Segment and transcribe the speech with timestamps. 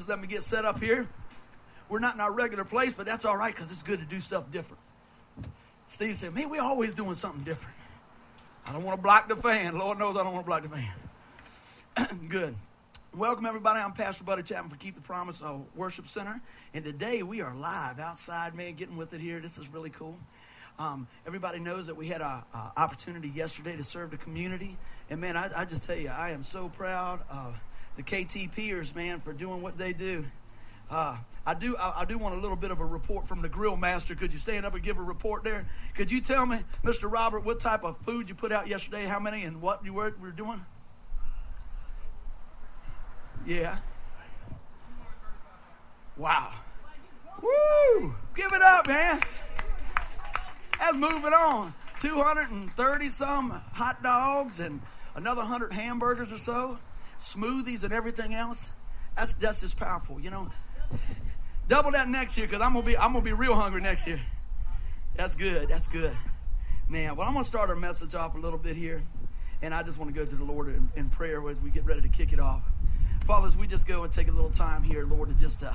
[0.00, 1.06] Just let me get set up here.
[1.90, 4.18] We're not in our regular place, but that's all right because it's good to do
[4.18, 4.80] stuff different.
[5.88, 7.76] Steve said, Man, we're always doing something different.
[8.66, 9.78] I don't want to block the fan.
[9.78, 12.28] Lord knows I don't want to block the fan.
[12.30, 12.54] good.
[13.14, 13.78] Welcome, everybody.
[13.78, 16.40] I'm Pastor Buddy Chapman for Keep the Promise uh, Worship Center.
[16.72, 19.38] And today we are live outside, man, getting with it here.
[19.38, 20.16] This is really cool.
[20.78, 24.78] Um, everybody knows that we had an opportunity yesterday to serve the community.
[25.10, 27.60] And, man, I, I just tell you, I am so proud of
[27.96, 30.24] the KTPers, man, for doing what they do.
[30.90, 31.16] Uh,
[31.46, 31.76] I do.
[31.76, 34.16] I, I, do want a little bit of a report from the grill master.
[34.16, 35.64] Could you stand up and give a report there?
[35.94, 37.10] Could you tell me, Mr.
[37.10, 39.06] Robert, what type of food you put out yesterday?
[39.06, 40.64] How many and what you were, were doing?
[43.46, 43.78] Yeah.
[46.16, 46.52] Wow.
[47.40, 48.14] Woo!
[48.34, 49.20] Give it up, man.
[50.78, 51.72] That's moving on.
[51.98, 54.80] 230 some hot dogs and
[55.14, 56.78] another 100 hamburgers or so,
[57.20, 58.66] smoothies and everything else.
[59.16, 60.50] That's that's just powerful, you know.
[61.68, 64.20] Double that next year because I'm gonna be I'm gonna be real hungry next year.
[65.16, 65.68] That's good.
[65.68, 66.16] That's good.
[66.88, 69.02] Man, well, I'm gonna start our message off a little bit here,
[69.62, 71.84] and I just want to go to the Lord in, in prayer as we get
[71.84, 72.62] ready to kick it off.
[73.26, 75.72] Fathers, we just go and take a little time here, Lord, to just uh,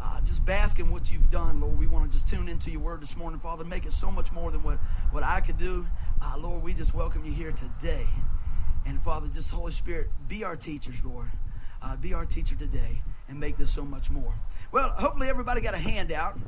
[0.00, 1.78] uh, just bask in what you've done, Lord.
[1.78, 3.64] We want to just tune into your word this morning, Father.
[3.64, 4.78] Make it so much more than what,
[5.10, 5.86] what I could do.
[6.22, 8.06] Uh, Lord, we just welcome you here today.
[8.88, 11.28] And Father, just Holy Spirit, be our teachers, Lord.
[11.82, 14.32] Uh, be our teacher today and make this so much more.
[14.72, 16.38] Well, hopefully everybody got a handout.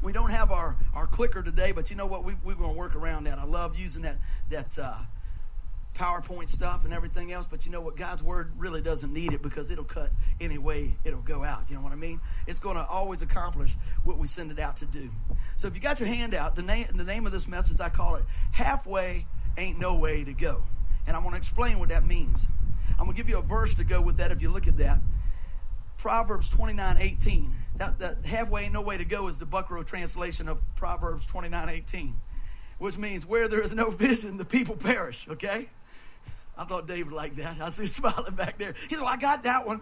[0.00, 2.24] We don't have our, our clicker today, but you know what?
[2.24, 3.38] We, we're going to work around that.
[3.38, 4.18] I love using that,
[4.50, 4.98] that uh,
[5.96, 7.96] PowerPoint stuff and everything else, but you know what?
[7.96, 11.64] God's word really doesn't need it because it'll cut any way it'll go out.
[11.68, 12.20] You know what I mean?
[12.46, 15.10] It's going to always accomplish what we send it out to do.
[15.56, 18.14] So if you got your handout, the name, the name of this message, I call
[18.14, 19.26] it Halfway
[19.58, 20.62] Ain't No Way to Go.
[21.06, 22.46] And I'm going to explain what that means.
[22.98, 24.76] I'm going to give you a verse to go with that if you look at
[24.78, 25.00] that.
[25.98, 27.54] Proverbs 29 18.
[27.76, 31.68] That, that halfway ain't no way to go is the Buckrow translation of Proverbs 29
[31.68, 32.14] 18,
[32.78, 35.68] which means where there is no vision, the people perish, okay?
[36.56, 37.60] I thought David liked that.
[37.60, 38.74] I see him smiling back there.
[38.88, 39.80] He said, well, I got that one.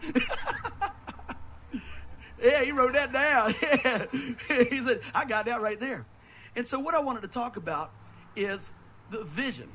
[2.42, 3.54] yeah, he wrote that down.
[4.70, 6.06] He said, I got that right there.
[6.56, 7.92] And so, what I wanted to talk about
[8.34, 8.70] is
[9.10, 9.68] the vision.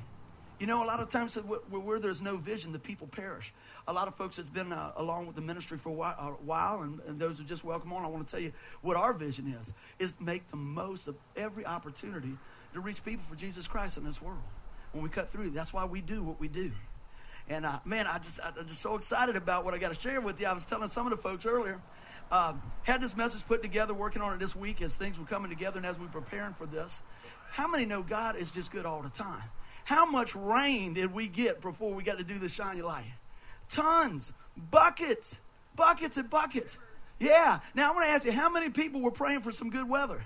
[0.64, 3.54] You know, a lot of times where, there's no vision, the people perish.
[3.86, 6.84] A lot of folks that's been uh, along with the ministry for a while, while
[6.84, 9.54] and, and, those who just welcome on, I want to tell you what our vision
[9.62, 12.38] is, is make the most of every opportunity
[12.72, 14.40] to reach people for Jesus Christ in this world.
[14.94, 16.72] When we cut through, that's why we do what we do.
[17.50, 20.22] And uh, man, I just, I'm just so excited about what I got to share
[20.22, 20.48] with you.
[20.48, 21.82] I was telling some of the folks earlier,
[22.32, 22.54] uh,
[22.84, 25.76] had this message put together, working on it this week as things were coming together
[25.76, 27.02] and as we were preparing for this.
[27.52, 29.44] How many know God is just good all the time?
[29.84, 33.12] How much rain did we get before we got to do the shiny light?
[33.70, 34.32] Tons,
[34.72, 35.40] buckets,
[35.76, 36.78] buckets and buckets.
[37.20, 37.60] Yeah.
[37.76, 40.24] Now I want to ask you, how many people were praying for some good weather?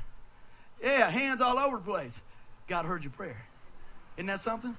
[0.82, 2.22] Yeah, hands all over the place.
[2.68, 3.46] God heard your prayer.
[4.18, 4.76] Isn't that something?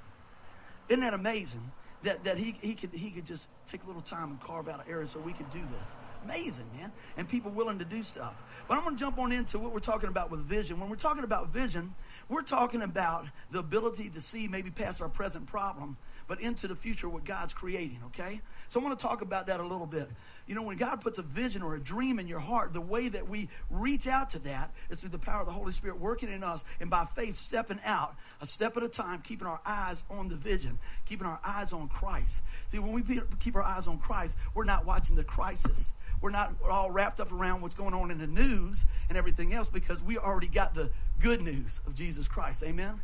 [0.89, 1.72] Isn't that amazing?
[2.05, 4.87] That, that he, he, could, he could just take a little time and carve out
[4.87, 5.97] an area so we could do this.
[6.25, 6.93] Amazing, man.
[7.16, 8.34] And people willing to do stuff.
[8.69, 10.78] But I'm going to jump on into what we're talking about with vision.
[10.78, 11.95] When we're talking about vision,
[12.28, 15.97] we're talking about the ability to see maybe past our present problem,
[16.27, 18.41] but into the future what God's creating, okay?
[18.69, 20.09] So I want to talk about that a little bit.
[20.47, 23.09] You know, when God puts a vision or a dream in your heart, the way
[23.09, 26.31] that we reach out to that is through the power of the Holy Spirit working
[26.31, 30.05] in us and by faith stepping out a step at a time, keeping our eyes
[30.10, 32.43] on the vision, keeping our eyes on Christ.
[32.66, 33.03] See, when we
[33.41, 35.93] keep our eyes on Christ, we're not watching the crisis.
[36.21, 39.69] We're not all wrapped up around what's going on in the news and everything else
[39.69, 40.91] because we already got the
[41.21, 42.62] good news of Jesus Christ.
[42.62, 43.01] Amen?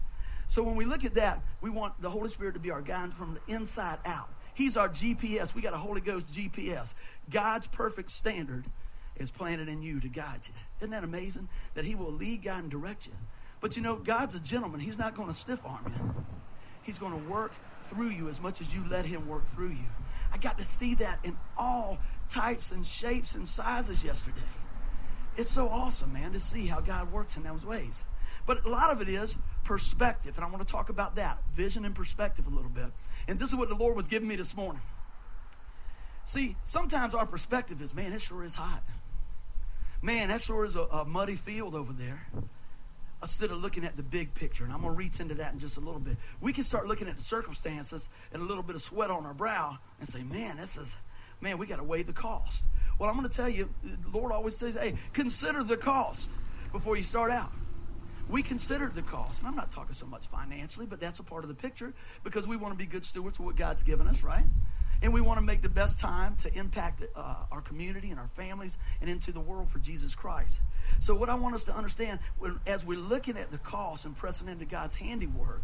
[0.49, 3.15] So when we look at that, we want the Holy Spirit to be our guide
[3.15, 4.29] from the inside out.
[4.55, 5.55] He's our GPS.
[5.55, 6.95] We got a Holy Ghost GPS.
[7.31, 8.65] God's perfect standard
[9.17, 10.55] is planted in you to guide you.
[10.81, 11.49] Isn't that amazing?
[11.75, 13.13] That He will lead, guide, and direct you.
[13.61, 14.81] But you know, God's a gentleman.
[14.81, 16.25] He's not going to stiff arm you.
[16.83, 17.53] He's going to work
[17.85, 19.89] through you as much as you let Him work through you.
[20.33, 21.99] I got to see that in all
[22.29, 24.37] types and shapes and sizes yesterday.
[25.37, 28.05] It's so awesome, man, to see how God works in those ways.
[28.47, 31.85] But a lot of it is perspective, and I want to talk about that vision
[31.85, 32.87] and perspective a little bit.
[33.27, 34.83] And this is what the Lord was giving me this morning.
[36.27, 38.83] See, sometimes our perspective is, man, it sure is hot.
[40.03, 42.27] Man, that sure is a, a muddy field over there.
[43.23, 45.59] Instead of looking at the big picture, and I'm going to reach into that in
[45.59, 46.19] just a little bit.
[46.43, 49.33] We can start looking at the circumstances and a little bit of sweat on our
[49.33, 50.95] brow and say, man, this is,
[51.41, 52.65] man, we got to weigh the cost.
[52.99, 56.31] Well, I'm going to tell you, the Lord always says, hey, consider the cost
[56.71, 57.51] before you start out.
[58.29, 59.41] We consider the cost.
[59.41, 61.93] And I'm not talking so much financially, but that's a part of the picture
[62.23, 64.45] because we want to be good stewards of what God's given us, right?
[65.05, 68.29] and we want to make the best time to impact uh, our community and our
[68.29, 70.63] families and into the world for Jesus Christ.
[70.99, 72.21] So, what I want us to understand
[72.67, 75.63] as we're looking at the cost and pressing into God's handiwork,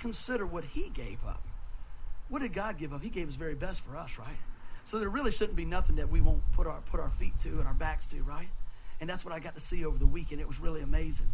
[0.00, 1.42] consider what He gave up.
[2.28, 3.00] What did God give up?
[3.00, 4.36] He gave His very best for us, right?
[4.84, 7.50] So there really shouldn't be nothing that we won't put our put our feet to
[7.60, 8.48] and our backs to, right?
[9.00, 10.40] And that's what I got to see over the weekend.
[10.40, 11.28] It was really amazing.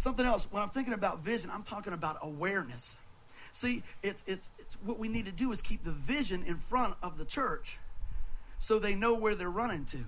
[0.00, 2.96] Something else, when I'm thinking about vision, I'm talking about awareness.
[3.52, 6.94] See, it's, it's, it's what we need to do is keep the vision in front
[7.02, 7.76] of the church
[8.58, 9.98] so they know where they're running to.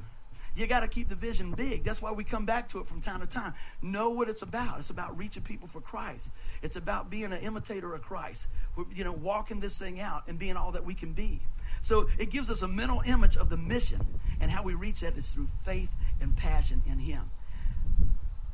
[0.57, 1.85] You got to keep the vision big.
[1.85, 3.53] That's why we come back to it from time to time.
[3.83, 4.79] Know what it's about.
[4.79, 6.31] It's about reaching people for Christ.
[6.63, 8.47] It's about being an imitator of Christ.
[8.77, 11.39] We're, you know, walking this thing out and being all that we can be.
[11.83, 14.01] So it gives us a mental image of the mission,
[14.41, 15.91] and how we reach that is through faith
[16.23, 17.29] and passion in Him.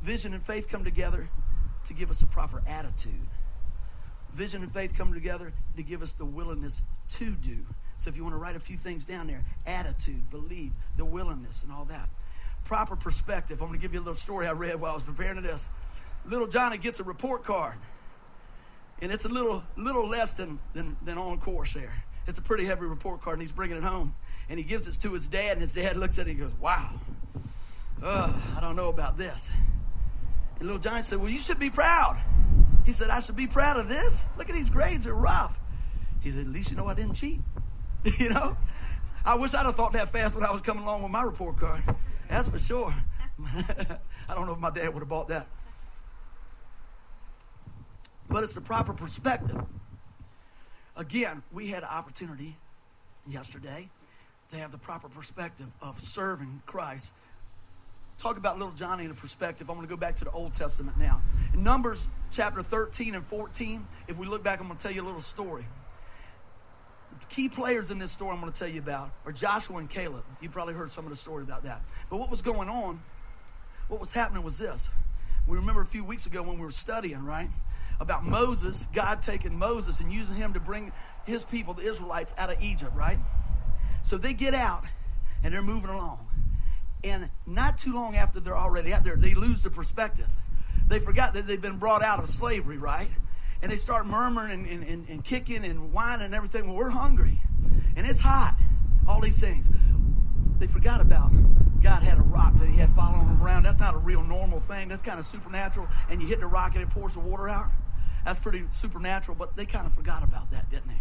[0.02, 1.28] Vision and faith come together
[1.86, 3.26] to give us the proper attitude.
[4.34, 7.58] Vision and faith come together to give us the willingness to do.
[7.96, 11.62] So if you want to write a few things down there attitude, believe, the willingness,
[11.64, 12.08] and all that.
[12.64, 13.60] Proper perspective.
[13.60, 15.68] I'm going to give you a little story I read while I was preparing this.
[16.26, 17.74] Little Johnny gets a report card,
[19.00, 21.92] and it's a little, little less than, than, than on course there.
[22.26, 24.14] It's a pretty heavy report card, and he's bringing it home.
[24.50, 26.44] And he gives it to his dad, and his dad looks at it and he
[26.44, 26.90] goes, Wow,
[28.02, 29.48] uh, I don't know about this.
[30.58, 32.20] And little Johnny said, Well, you should be proud.
[32.84, 34.26] He said, I should be proud of this.
[34.36, 35.58] Look at these grades, they're rough.
[36.20, 37.40] He said, At least you know I didn't cheat.
[38.18, 38.56] you know?
[39.24, 41.58] I wish I'd have thought that fast when I was coming along with my report
[41.58, 41.82] card.
[42.28, 42.94] That's for sure.
[44.28, 45.46] I don't know if my dad would have bought that.
[48.28, 49.60] But it's the proper perspective.
[50.96, 52.56] Again, we had an opportunity
[53.26, 53.88] yesterday
[54.50, 57.12] to have the proper perspective of serving Christ
[58.18, 59.70] talk about little Johnny in a perspective.
[59.70, 61.22] I'm going to go back to the Old Testament now.
[61.54, 65.02] In Numbers chapter 13 and 14, if we look back, I'm going to tell you
[65.02, 65.64] a little story.
[67.20, 69.88] The key players in this story I'm going to tell you about are Joshua and
[69.88, 70.24] Caleb.
[70.40, 71.80] You probably heard some of the story about that.
[72.10, 73.00] But what was going on,
[73.88, 74.90] what was happening was this.
[75.46, 77.48] We remember a few weeks ago when we were studying, right?
[78.00, 80.92] About Moses, God taking Moses and using him to bring
[81.24, 83.18] his people, the Israelites, out of Egypt, right?
[84.02, 84.84] So they get out
[85.42, 86.28] and they're moving along.
[87.04, 90.28] And not too long after they're already out there, they lose the perspective.
[90.88, 93.08] They forgot that they've been brought out of slavery, right?
[93.62, 96.66] And they start murmuring and, and, and, and kicking and whining and everything.
[96.66, 97.40] Well, we're hungry
[97.96, 98.56] and it's hot.
[99.06, 99.68] All these things.
[100.58, 101.30] They forgot about
[101.82, 103.62] God had a rock that he had following them around.
[103.62, 104.88] That's not a real normal thing.
[104.88, 105.86] That's kind of supernatural.
[106.10, 107.70] And you hit the rock and it pours the water out.
[108.24, 111.00] That's pretty supernatural, but they kind of forgot about that, didn't they?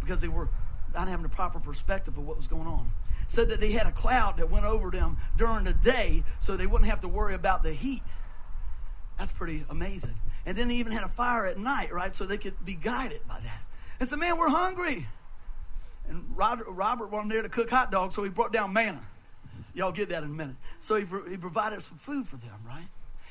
[0.00, 0.48] Because they were
[0.94, 2.90] not having the proper perspective of what was going on
[3.28, 6.66] said that they had a cloud that went over them during the day so they
[6.66, 8.02] wouldn't have to worry about the heat.
[9.18, 10.14] That's pretty amazing.
[10.46, 12.16] And then they even had a fire at night, right?
[12.16, 13.60] So they could be guided by that.
[14.00, 15.06] And said, man, we're hungry.
[16.08, 19.02] And Robert, Robert wanted there to cook hot dogs, so he brought down manna.
[19.74, 20.56] Y'all get that in a minute.
[20.80, 22.88] So he, he provided some food for them, right?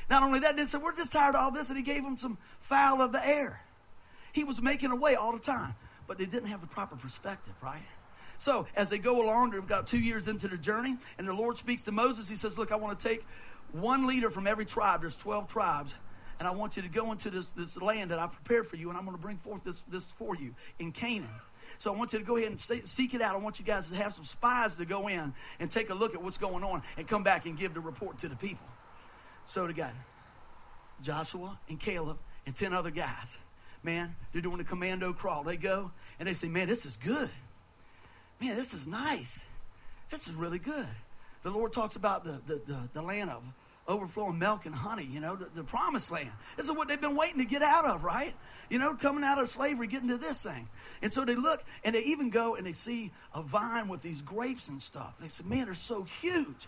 [0.10, 2.18] Not only that, they said, we're just tired of all this, and he gave them
[2.18, 3.60] some fowl of the air.
[4.32, 5.74] He was making a way all the time,
[6.06, 7.82] but they didn't have the proper perspective, right?
[8.39, 11.57] So as they go along, they've got two years into the journey, and the Lord
[11.57, 12.30] speaks to Moses.
[12.30, 13.25] He says, Look, I want to take
[13.72, 15.01] one leader from every tribe.
[15.01, 15.95] There's 12 tribes.
[16.39, 18.89] And I want you to go into this, this land that I prepared for you,
[18.89, 21.30] and I'm going to bring forth this, this for you in Canaan.
[21.80, 23.34] So I want you to go ahead and seek it out.
[23.34, 26.13] I want you guys to have some spies to go in and take a look
[26.13, 28.65] at what's going on and come back and give the report to the people.
[29.46, 29.91] So to God,
[31.01, 33.38] Joshua and Caleb and 10 other guys,
[33.84, 35.44] man, they're doing a commando crawl.
[35.44, 37.32] They go and they say, man, this is good
[38.39, 39.44] man, this is nice.
[40.10, 40.88] This is really good.
[41.44, 43.44] The Lord talks about the, the, the, the land of
[43.88, 46.32] overflowing milk and honey, you know, the, the, promised land.
[46.58, 48.34] This is what they've been waiting to get out of, right?
[48.70, 50.67] You know, coming out of slavery, getting to this thing.
[51.01, 54.22] And so they look and they even go and they see a vine with these
[54.22, 55.13] grapes and stuff.
[55.22, 56.67] They said, man, they're so huge.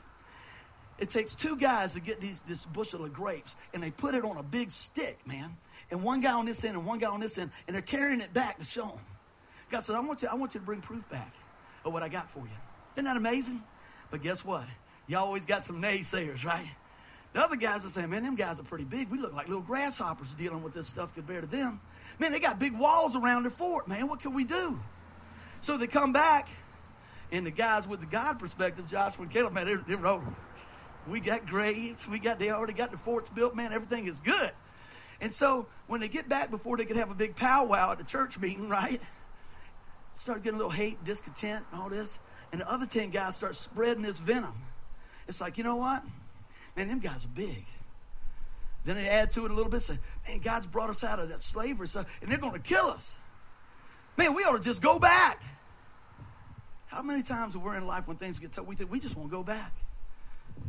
[0.98, 4.24] It takes two guys to get these, this bushel of grapes and they put it
[4.24, 5.58] on a big stick, man.
[5.92, 8.22] And one guy on this end and one guy on this end, and they're carrying
[8.22, 9.00] it back to show them.
[9.72, 11.34] God says, I want you, I want you to bring proof back
[11.86, 12.58] of what I got for you.
[12.96, 13.64] Isn't that amazing?
[14.12, 14.66] But guess what?
[15.08, 16.68] Y'all always got some naysayers, right?
[17.34, 19.10] The other guys are saying, man, them guys are pretty big.
[19.10, 21.80] We look like little grasshoppers dealing with this stuff compared to them.
[22.18, 24.08] Man, they got big walls around their fort, man.
[24.08, 24.80] What can we do?
[25.62, 26.50] So they come back,
[27.32, 30.36] and the guys with the God perspective, Joshua and Caleb, man, they're, they're rolling.
[31.08, 32.08] We got graves.
[32.08, 33.74] We got, they already got the forts built, man.
[33.74, 34.52] Everything is good.
[35.22, 38.04] And so when they get back before they could have a big powwow at the
[38.04, 39.02] church meeting, right?
[40.20, 42.20] Start getting a little hate, discontent, and all this.
[42.52, 44.54] And the other 10 guys start spreading this venom.
[45.28, 46.04] It's like, you know what?
[46.76, 47.66] Man, them guys are big.
[48.84, 49.98] Then they add to it a little bit, say,
[50.28, 53.16] man, God's brought us out of that slavery, so, and they're going to kill us.
[54.18, 55.42] Man, we ought to just go back.
[56.88, 59.30] How many times we're in life when things get tough, we think we just want
[59.30, 59.74] to go back?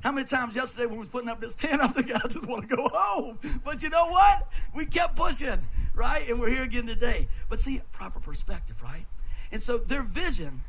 [0.00, 2.46] How many times yesterday when we was putting up this tent, I think I just
[2.46, 3.38] want to go home.
[3.64, 4.48] But you know what?
[4.74, 6.28] We kept pushing, right?
[6.28, 7.28] And we're here again today.
[7.48, 9.06] But see, proper perspective, right?
[9.52, 10.62] And so their vision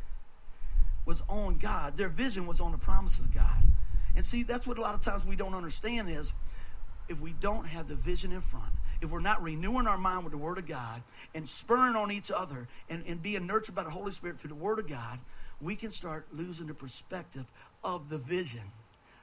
[1.05, 1.97] was on God.
[1.97, 3.63] Their vision was on the promises of God.
[4.15, 6.33] And see, that's what a lot of times we don't understand is
[7.07, 8.71] if we don't have the vision in front,
[9.01, 11.01] if we're not renewing our mind with the Word of God
[11.33, 14.55] and spurring on each other and, and being nurtured by the Holy Spirit through the
[14.55, 15.19] Word of God,
[15.59, 17.45] we can start losing the perspective
[17.83, 18.61] of the vision.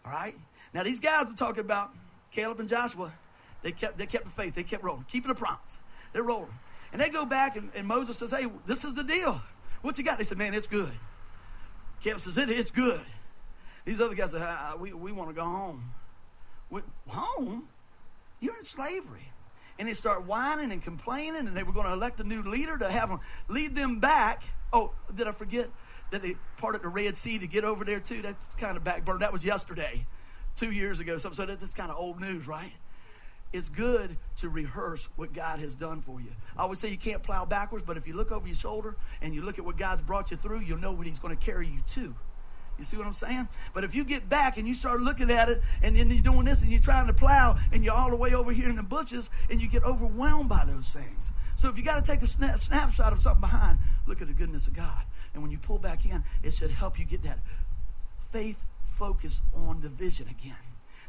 [0.05, 0.35] All right?
[0.75, 1.91] Now, these guys we're talking about,
[2.33, 3.13] Caleb and Joshua,
[3.63, 4.55] they kept, they kept the faith.
[4.55, 5.79] They kept rolling, keeping the promise.
[6.13, 6.49] They're rolling.
[6.93, 9.41] And they go back, and, and Moses says, Hey, this is the deal.
[9.83, 10.19] What you got?
[10.19, 10.93] They said, Man, it's good.
[12.01, 13.01] Caleb says, it, It is good.
[13.85, 15.93] These other guys ah, We, we want to go home.
[16.71, 17.69] We, home?
[18.41, 19.33] You're in slavery.
[19.79, 22.77] And they start whining and complaining, and they were going to elect a new leader
[22.79, 24.43] to have them lead them back.
[24.73, 25.69] Oh, did I forget
[26.11, 28.21] that they parted the Red Sea to get over there, too?
[28.23, 29.21] That's kind of backburner.
[29.21, 30.05] That was yesterday,
[30.57, 31.19] two years ago.
[31.19, 32.73] So that's kind of old news, right?
[33.53, 36.31] It's good to rehearse what God has done for you.
[36.57, 39.35] I would say you can't plow backwards, but if you look over your shoulder and
[39.35, 41.67] you look at what God's brought you through, you'll know what He's going to carry
[41.67, 42.15] you to.
[42.79, 43.49] You see what I'm saying?
[43.75, 46.45] But if you get back and you start looking at it and then you're doing
[46.45, 48.83] this and you're trying to plow and you're all the way over here in the
[48.85, 51.31] bushes and you get overwhelmed by those things.
[51.57, 54.33] So if you got to take a sna- snapshot of something behind, look at the
[54.35, 55.03] goodness of God.
[55.35, 57.41] And when you pull back in, it should help you get that
[58.31, 58.65] faith
[58.97, 60.57] focus on the vision again.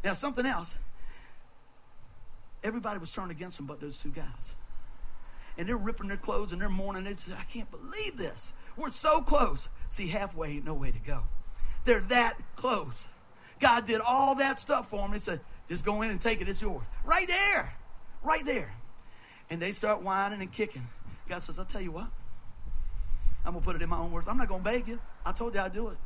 [0.03, 0.73] Now, something else.
[2.63, 4.55] Everybody was turned against them but those two guys.
[5.57, 7.03] And they're ripping their clothes and they're mourning.
[7.03, 8.53] They said, I can't believe this.
[8.77, 9.67] We're so close.
[9.89, 11.23] See, halfway ain't no way to go.
[11.85, 13.07] They're that close.
[13.59, 15.11] God did all that stuff for them.
[15.11, 16.47] He said, just go in and take it.
[16.47, 16.83] It's yours.
[17.03, 17.73] Right there.
[18.23, 18.73] Right there.
[19.49, 20.87] And they start whining and kicking.
[21.27, 22.07] God says, I'll tell you what.
[23.45, 24.27] I'm going to put it in my own words.
[24.27, 24.99] I'm not going to beg you.
[25.25, 25.97] I told you I'd do it.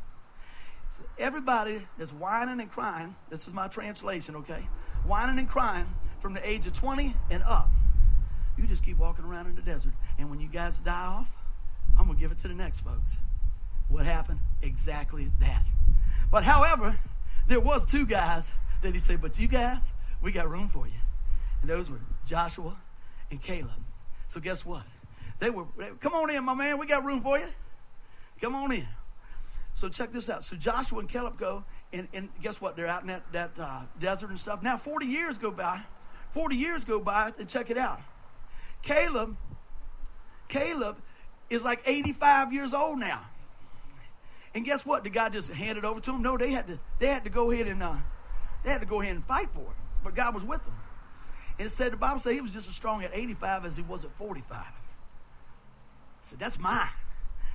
[0.89, 4.67] So everybody that's whining and crying, this is my translation, okay?
[5.05, 5.87] Whining and crying
[6.23, 7.69] from the age of 20 and up.
[8.57, 9.91] You just keep walking around in the desert.
[10.17, 11.27] And when you guys die off,
[11.99, 13.17] I'm going to give it to the next folks.
[13.89, 14.39] What happened?
[14.61, 15.65] Exactly that.
[16.31, 16.97] But however,
[17.47, 18.49] there was two guys
[18.81, 19.81] that he said, but you guys,
[20.21, 20.93] we got room for you.
[21.61, 22.77] And those were Joshua
[23.29, 23.71] and Caleb.
[24.29, 24.83] So guess what?
[25.39, 25.65] They were,
[25.99, 26.77] come on in, my man.
[26.77, 27.47] We got room for you.
[28.39, 28.87] Come on in.
[29.75, 30.45] So check this out.
[30.45, 32.77] So Joshua and Caleb go, and, and guess what?
[32.77, 34.63] They're out in that, that uh, desert and stuff.
[34.63, 35.81] Now 40 years go by.
[36.33, 38.01] 40 years go by, and check it out.
[38.81, 39.37] Caleb,
[40.47, 40.97] Caleb
[41.49, 43.25] is like 85 years old now.
[44.55, 45.03] And guess what?
[45.03, 46.21] The guy just handed over to him.
[46.21, 47.95] No, they had to they had to go ahead and uh,
[48.63, 49.77] they had to go ahead and fight for it.
[50.03, 50.75] But God was with them.
[51.57, 53.83] And it said the Bible said he was just as strong at 85 as he
[53.83, 54.57] was at 45.
[54.57, 54.65] I
[56.21, 56.89] said, that's mine.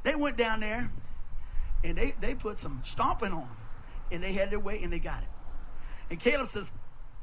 [0.04, 0.90] They went down there
[1.82, 3.48] and they, they put some stomping on.
[4.10, 5.28] And they had their way and they got it.
[6.10, 6.70] And Caleb says,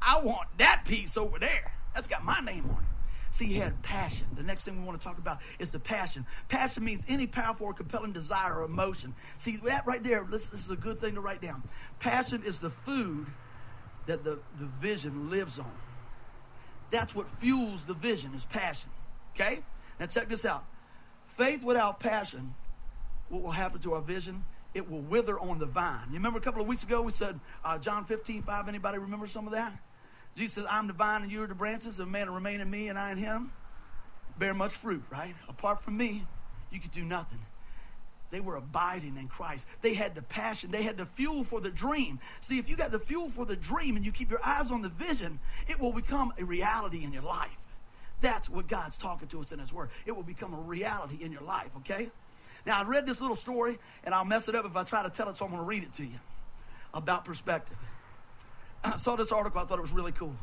[0.06, 1.72] I want that piece over there.
[1.94, 2.88] That's got my name on it.
[3.32, 4.26] See, he had passion.
[4.34, 6.24] The next thing we want to talk about is the passion.
[6.48, 9.14] Passion means any powerful or compelling desire or emotion.
[9.36, 11.62] See, that right there, this, this is a good thing to write down.
[11.98, 13.26] Passion is the food
[14.06, 15.70] that the, the vision lives on.
[16.90, 18.90] That's what fuels the vision is passion.
[19.34, 19.58] Okay?
[19.98, 20.64] Now check this out.
[21.36, 22.54] Faith without passion,
[23.28, 24.44] what will happen to our vision?
[24.72, 26.06] It will wither on the vine.
[26.08, 28.68] You remember a couple of weeks ago we said uh, John 15, 5.
[28.68, 29.72] Anybody remember some of that?
[30.36, 31.98] Jesus says, I'm the vine and you are the branches.
[31.98, 33.52] A man remain in me and I in him.
[34.38, 35.34] Bear much fruit, right?
[35.48, 36.24] Apart from me,
[36.70, 37.38] you could do nothing.
[38.30, 39.66] They were abiding in Christ.
[39.82, 40.70] They had the passion.
[40.70, 42.18] They had the fuel for the dream.
[42.40, 44.82] See, if you got the fuel for the dream and you keep your eyes on
[44.82, 45.38] the vision,
[45.68, 47.56] it will become a reality in your life.
[48.20, 49.90] That's what God's talking to us in His Word.
[50.06, 52.08] It will become a reality in your life, okay?
[52.66, 55.10] Now, I read this little story, and I'll mess it up if I try to
[55.10, 56.18] tell it, so I'm going to read it to you
[56.92, 57.76] about perspective.
[58.92, 60.34] I saw this article, I thought it was really cool.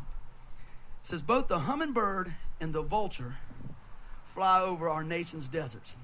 [1.01, 3.35] It says both the hummingbird and the vulture
[4.33, 5.95] fly over our nation's deserts.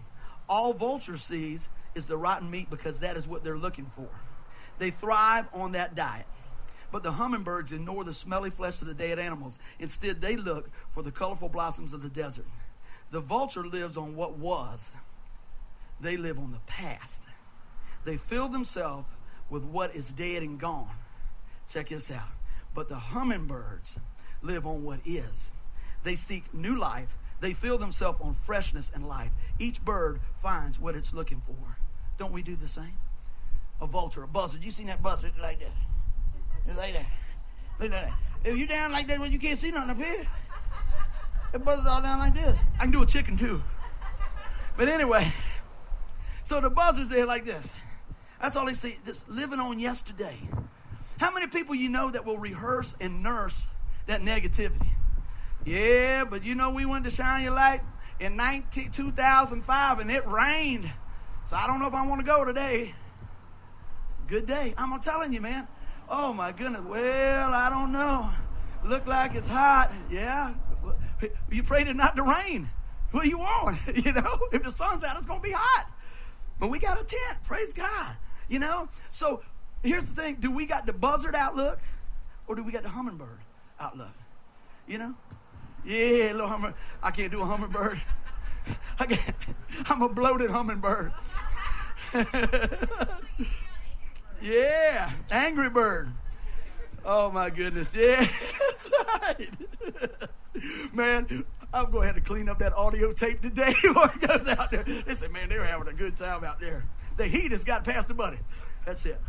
[0.48, 4.08] All vulture sees is the rotten meat because that is what they're looking for.
[4.78, 6.26] They thrive on that diet.
[6.92, 9.60] But the hummingbirds ignore the smelly flesh of the dead animals.
[9.80, 12.48] Instead, they look for the colorful blossoms of the desert.
[13.12, 14.92] The vulture lives on what was,
[16.00, 17.22] they live on the past.
[18.06, 19.08] They fill themselves
[19.50, 20.90] with what is dead and gone.
[21.70, 22.28] Check this out.
[22.74, 23.98] But the hummingbirds
[24.42, 25.52] live on what is.
[26.04, 27.16] They seek new life.
[27.40, 29.32] They fill themselves on freshness and life.
[29.60, 31.78] Each bird finds what it's looking for.
[32.18, 32.98] Don't we do the same?
[33.80, 34.64] A vulture, a buzzard.
[34.64, 35.72] You seen that buzzard like that?
[36.66, 37.06] It's like that.
[37.80, 38.14] Look at that.
[38.44, 40.28] If you down like that, well, you can't see nothing up here.
[41.54, 42.58] The buzzard's all down like this.
[42.78, 43.62] I can do a chicken too.
[44.78, 45.32] But anyway,
[46.50, 47.68] So the buzzards, they're like this.
[48.42, 50.40] That's all they see, just living on yesterday.
[51.20, 53.68] How many people you know that will rehearse and nurse
[54.08, 54.88] that negativity?
[55.66, 57.82] Yeah, but you know we went to Shine Your Light
[58.22, 60.90] in 19, 2005 and it rained.
[61.44, 62.96] So I don't know if I want to go today.
[64.28, 64.74] Good day.
[64.78, 65.68] I'm telling you, man.
[66.08, 66.84] Oh my goodness.
[66.86, 68.30] Well, I don't know.
[68.86, 69.92] Look like it's hot.
[70.10, 70.54] Yeah.
[71.52, 72.70] You prayed it not to rain.
[73.12, 73.78] What do you want?
[73.94, 75.92] You know, if the sun's out, it's going to be hot.
[76.62, 77.44] But we got a tent.
[77.44, 78.16] Praise God.
[78.48, 78.88] You know?
[79.12, 79.42] So
[79.84, 81.80] here's the thing do we got the buzzard outlook
[82.48, 83.40] or do we got the hummingbird
[83.80, 84.14] outlook?
[84.88, 85.16] You know?
[85.86, 86.80] Yeah, little hummingbird.
[87.02, 88.02] I can't do a hummingbird.
[89.00, 89.36] I can't.
[89.86, 91.14] I'm a bloated hummingbird.
[94.42, 96.12] yeah, angry bird.
[97.06, 97.96] Oh my goodness.
[97.96, 98.28] Yeah,
[98.70, 99.50] that's right.
[100.94, 104.48] Man, I'm going to have to clean up that audio tape today before it goes
[104.50, 104.84] out there.
[104.84, 106.84] They say, man, they're having a good time out there.
[107.18, 108.40] The heat has got past the buddy.
[108.86, 109.22] That's it.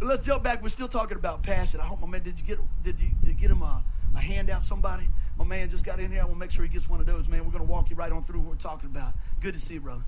[0.00, 0.62] Let's jump back.
[0.62, 1.80] We're still talking about passion.
[1.80, 3.82] I hope my man, did you get did you, did you get him a,
[4.14, 5.08] a handout, somebody?
[5.36, 6.20] My man just got in here.
[6.20, 7.44] I want to make sure he gets one of those, man.
[7.44, 9.14] We're to walk you right on through what we're talking about.
[9.40, 10.02] Good to see you, brother.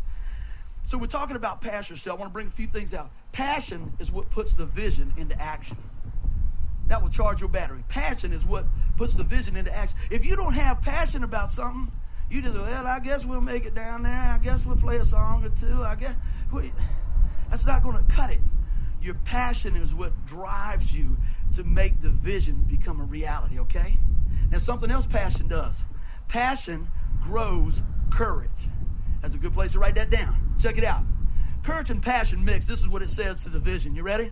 [0.84, 2.12] So we're talking about passion still.
[2.12, 3.10] I want to bring a few things out.
[3.32, 5.76] Passion is what puts the vision into action.
[6.86, 7.84] That will charge your battery.
[7.88, 8.66] Passion is what
[8.96, 9.96] puts the vision into action.
[10.10, 11.92] If you don't have passion about something,
[12.30, 14.12] you just, well, I guess we'll make it down there.
[14.12, 15.82] I guess we'll play a song or two.
[15.82, 16.14] I guess.
[16.52, 16.72] we,
[17.50, 18.40] That's not going to cut it.
[19.02, 21.16] Your passion is what drives you
[21.54, 23.96] to make the vision become a reality, okay?
[24.50, 25.74] Now, something else passion does
[26.28, 26.88] passion
[27.22, 28.68] grows courage.
[29.20, 30.54] That's a good place to write that down.
[30.60, 31.02] Check it out.
[31.64, 32.66] Courage and passion mix.
[32.66, 33.94] This is what it says to the vision.
[33.94, 34.30] You ready?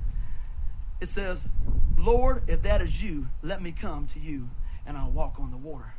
[1.01, 1.47] It says,
[1.97, 4.49] Lord, if that is you, let me come to you
[4.87, 5.93] and I'll walk on the water.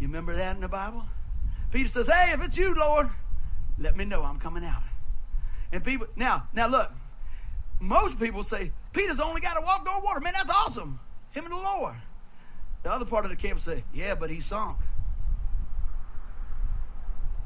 [0.00, 1.04] You remember that in the Bible?
[1.70, 3.08] Peter says, Hey, if it's you, Lord,
[3.78, 4.82] let me know I'm coming out.
[5.72, 6.92] And people, now, now look,
[7.80, 10.20] most people say, Peter's only got to walk on water.
[10.20, 10.98] Man, that's awesome.
[11.32, 11.94] Him and the Lord.
[12.82, 14.78] The other part of the camp say, Yeah, but he sunk.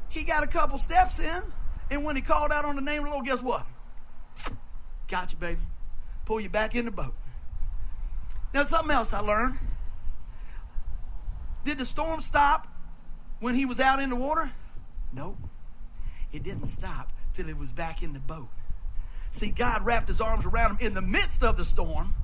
[0.08, 1.42] He got a couple steps in,
[1.90, 3.64] and when he called out on the name of the Lord, guess what?
[5.08, 5.60] Got you, baby.
[6.24, 7.14] Pull you back in the boat.
[8.52, 9.56] Now, something else I learned.
[11.64, 12.66] Did the storm stop
[13.38, 14.50] when he was out in the water?
[15.12, 15.36] Nope.
[16.32, 18.48] It didn't stop till he was back in the boat.
[19.30, 22.14] See, God wrapped his arms around him in the midst of the storm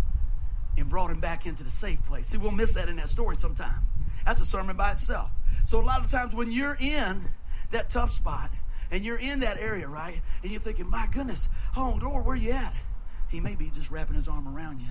[0.76, 2.28] and brought him back into the safe place.
[2.28, 3.86] See, we'll miss that in that story sometime.
[4.24, 5.30] That's a sermon by itself.
[5.64, 7.28] So, a lot of times when you're in
[7.70, 8.50] that tough spot
[8.90, 12.52] and you're in that area, right, and you're thinking, my goodness, oh, Lord, where you
[12.52, 12.74] at?
[13.28, 14.88] He may be just wrapping his arm around you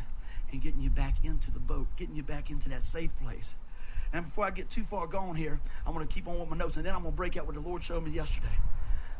[0.51, 3.55] and getting you back into the boat, getting you back into that safe place.
[4.13, 6.57] And before I get too far gone here, I'm going to keep on with my
[6.57, 8.47] notes, and then I'm going to break out what the Lord showed me yesterday.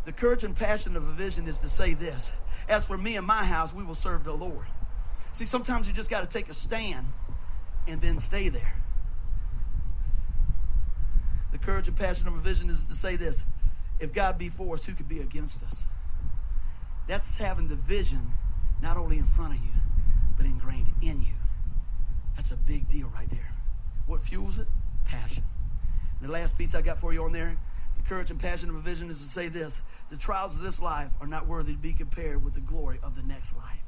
[0.06, 2.32] The courage and passion of a vision is to say this
[2.70, 4.68] As for me and my house, we will serve the Lord.
[5.34, 7.08] See, sometimes you just got to take a stand
[7.88, 8.74] and then stay there.
[11.52, 13.44] The courage and passion of a vision is to say this
[14.00, 15.84] if God be for us, who could be against us?
[17.08, 18.32] That's having the vision
[18.82, 19.72] not only in front of you,
[20.38, 21.34] but ingrained in you.
[22.36, 23.54] That's a big deal right there.
[24.06, 24.68] What fuels it?
[25.06, 25.44] Passion.
[26.20, 27.58] And the last piece I got for you on there the
[28.08, 31.10] courage and passion of a vision is to say this the trials of this life
[31.20, 33.80] are not worthy to be compared with the glory of the next life.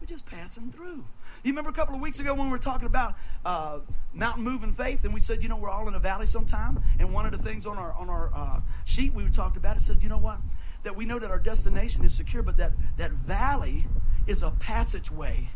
[0.00, 1.04] We're just passing through.
[1.44, 3.78] You remember a couple of weeks ago when we were talking about uh,
[4.12, 6.82] mountain moving faith, and we said, you know, we're all in a valley sometime.
[6.98, 9.80] And one of the things on our on our uh, sheet we talked about, it
[9.80, 10.40] said, you know what,
[10.82, 13.86] that we know that our destination is secure, but that that valley
[14.26, 15.48] is a passageway,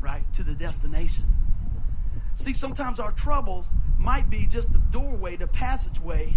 [0.00, 1.24] right, to the destination.
[2.36, 6.34] See, sometimes our troubles might be just the doorway, the passageway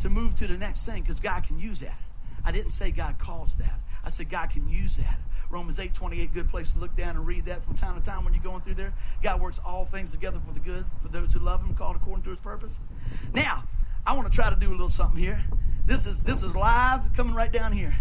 [0.00, 1.98] to move to the next thing, because God can use that.
[2.44, 3.78] I didn't say God caused that.
[4.04, 5.18] I said God can use that.
[5.50, 8.24] Romans 8 28, good place to look down and read that from time to time
[8.24, 8.92] when you're going through there.
[9.22, 12.22] God works all things together for the good for those who love Him, called according
[12.24, 12.78] to His purpose.
[13.32, 13.64] Now,
[14.06, 15.42] I want to try to do a little something here.
[15.86, 17.94] This is this is live coming right down here.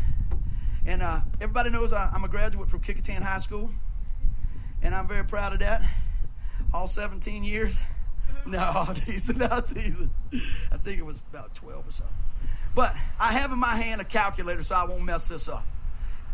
[0.85, 3.69] And uh, everybody knows I, am a graduate from Kecoughtan High School,
[4.81, 5.81] and I'm very proud of that.
[6.73, 7.77] All 17 years.
[8.47, 10.13] No, teasing, not teasing.
[10.71, 12.05] I think it was about 12 or so.
[12.73, 15.65] But I have in my hand a calculator, so I won't mess this up.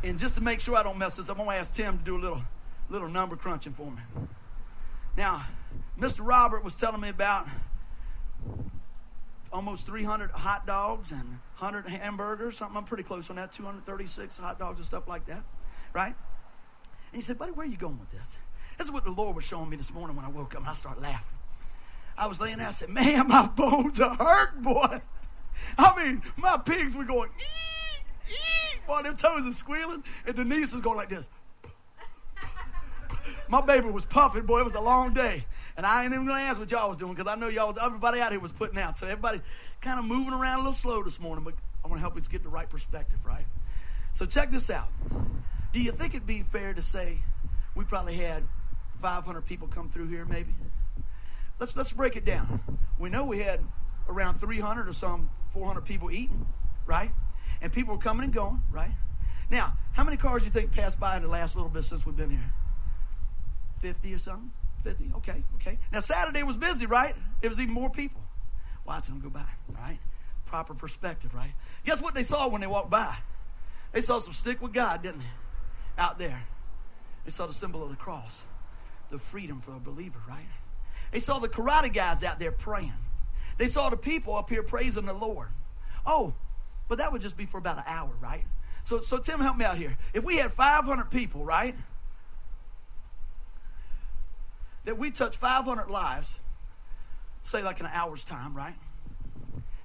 [0.04, 1.98] And just to make sure I don't mess this up, I'm going to ask Tim
[1.98, 2.42] to do a little,
[2.90, 4.02] little number crunching for me.
[5.16, 5.46] Now,
[6.00, 6.20] Mr.
[6.22, 7.48] Robert was telling me about
[9.52, 12.76] almost 300 hot dogs and 100 hamburgers, something.
[12.76, 15.44] I'm pretty close on that, 236 hot dogs and stuff like that,
[15.94, 16.14] right?
[17.12, 18.38] And he said, buddy, where are you going with this?
[18.78, 20.70] This is what the Lord was showing me this morning when I woke up and
[20.70, 21.38] I started laughing.
[22.18, 25.02] I was laying there, I said, man, my bones are hurt, boy.
[25.78, 30.44] I mean, my pigs were going, ee, ee, Boy, them toes are squealing, and the
[30.44, 31.30] Denise was going like this.
[33.48, 34.60] My baby was puffing, boy.
[34.60, 35.46] It was a long day.
[35.76, 37.78] And I ain't even to ask what y'all was doing because I know y'all, was,
[37.82, 38.98] everybody out here was putting out.
[38.98, 39.42] So everybody
[39.82, 42.28] kind of moving around a little slow this morning, but I want to help us
[42.28, 43.46] get the right perspective, right?
[44.12, 44.90] So check this out.
[45.74, 47.20] Do you think it'd be fair to say
[47.76, 48.44] we probably had
[49.02, 50.54] 500 people come through here, maybe?
[51.60, 52.62] Let's let's break it down.
[53.00, 53.60] We know we had
[54.08, 56.46] around 300 or some 400 people eating,
[56.86, 57.12] right?
[57.62, 58.92] And people were coming and going, right?
[59.50, 62.06] Now, how many cars do you think passed by in the last little bit since
[62.06, 62.54] we've been here?
[63.82, 64.52] 50 or something?
[64.84, 65.12] 50?
[65.18, 65.80] Okay, okay.
[65.92, 67.16] Now, Saturday was busy, right?
[67.42, 68.22] It was even more people
[68.86, 70.00] watching them go by, right?
[70.46, 71.54] Proper perspective, right?
[71.86, 73.16] Guess what they saw when they walked by?
[73.92, 76.02] They saw some stick with God, didn't they?
[76.02, 76.44] Out there.
[77.26, 78.44] They saw the symbol of the cross,
[79.10, 80.48] the freedom for a believer, right?
[81.14, 82.92] They saw the karate guys out there praying.
[83.60, 85.50] They saw the people up here praising the Lord.
[86.08, 86.34] Oh,
[86.90, 88.44] but that would just be for about an hour, right?
[88.84, 89.96] So, so Tim, help me out here.
[90.16, 91.76] If we had 500 people, right?
[94.86, 96.40] That we touch 500 lives,
[97.44, 98.76] say like in an hour's time, right?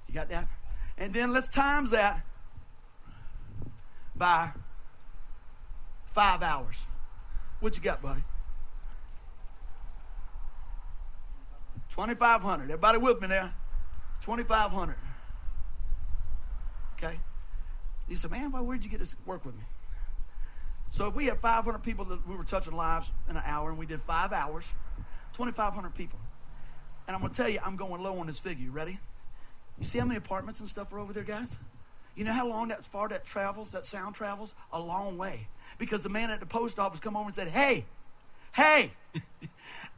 [0.08, 0.48] You got that?
[0.96, 2.22] And then let's times that
[4.16, 4.50] by
[6.06, 6.76] five hours.
[7.60, 8.22] What you got, buddy?
[11.98, 12.62] 2,500.
[12.62, 13.52] Everybody with me there?
[14.20, 14.94] 2,500.
[16.96, 17.18] Okay?
[18.08, 19.64] You said, man, why, where'd you get this work with me?
[20.90, 23.78] So if we had 500 people that we were touching lives in an hour, and
[23.80, 24.64] we did five hours,
[25.32, 26.20] 2,500 people.
[27.08, 28.64] And I'm going to tell you, I'm going low on this figure.
[28.64, 29.00] You ready?
[29.76, 31.58] You see how many apartments and stuff are over there, guys?
[32.14, 34.54] You know how long that far that travels, that sound travels?
[34.72, 35.48] A long way.
[35.78, 37.86] Because the man at the post office come over and said, Hey,
[38.52, 38.92] hey,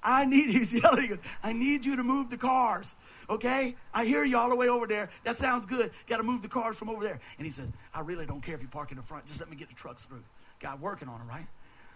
[0.02, 2.94] I need, he's yelling, I need you to move the cars.
[3.28, 3.76] Okay?
[3.94, 5.10] I hear you all the way over there.
[5.24, 5.90] That sounds good.
[6.08, 7.20] Got to move the cars from over there.
[7.38, 9.26] And he said, I really don't care if you park in the front.
[9.26, 10.22] Just let me get the trucks through.
[10.58, 11.46] Guy working on it, right?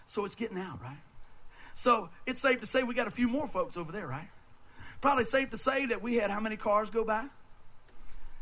[0.07, 0.97] So it's getting out, right?
[1.75, 4.29] So it's safe to say we got a few more folks over there, right?
[5.01, 7.25] Probably safe to say that we had how many cars go by?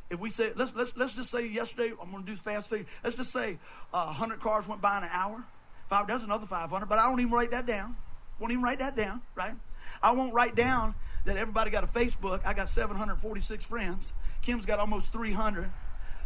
[0.10, 2.86] If we say, let's, let's, let's just say yesterday, I'm going to do fast figure.
[3.04, 3.58] Let's just say
[3.92, 5.44] uh, 100 cars went by in an hour.
[5.90, 7.96] Five, that's another 500, but I don't even write that down.
[8.40, 9.54] Won't even write that down, right?
[10.02, 12.42] I won't write down that everybody got a Facebook.
[12.46, 14.14] I got 746 friends.
[14.42, 15.72] Kim's got almost 300.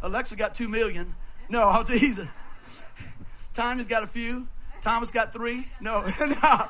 [0.02, 1.16] Alexa got 2 million.
[1.50, 2.28] No, I'll tease it.
[3.54, 4.48] Tanya's got a few.
[4.82, 5.68] Thomas got three.
[5.82, 6.68] No, no.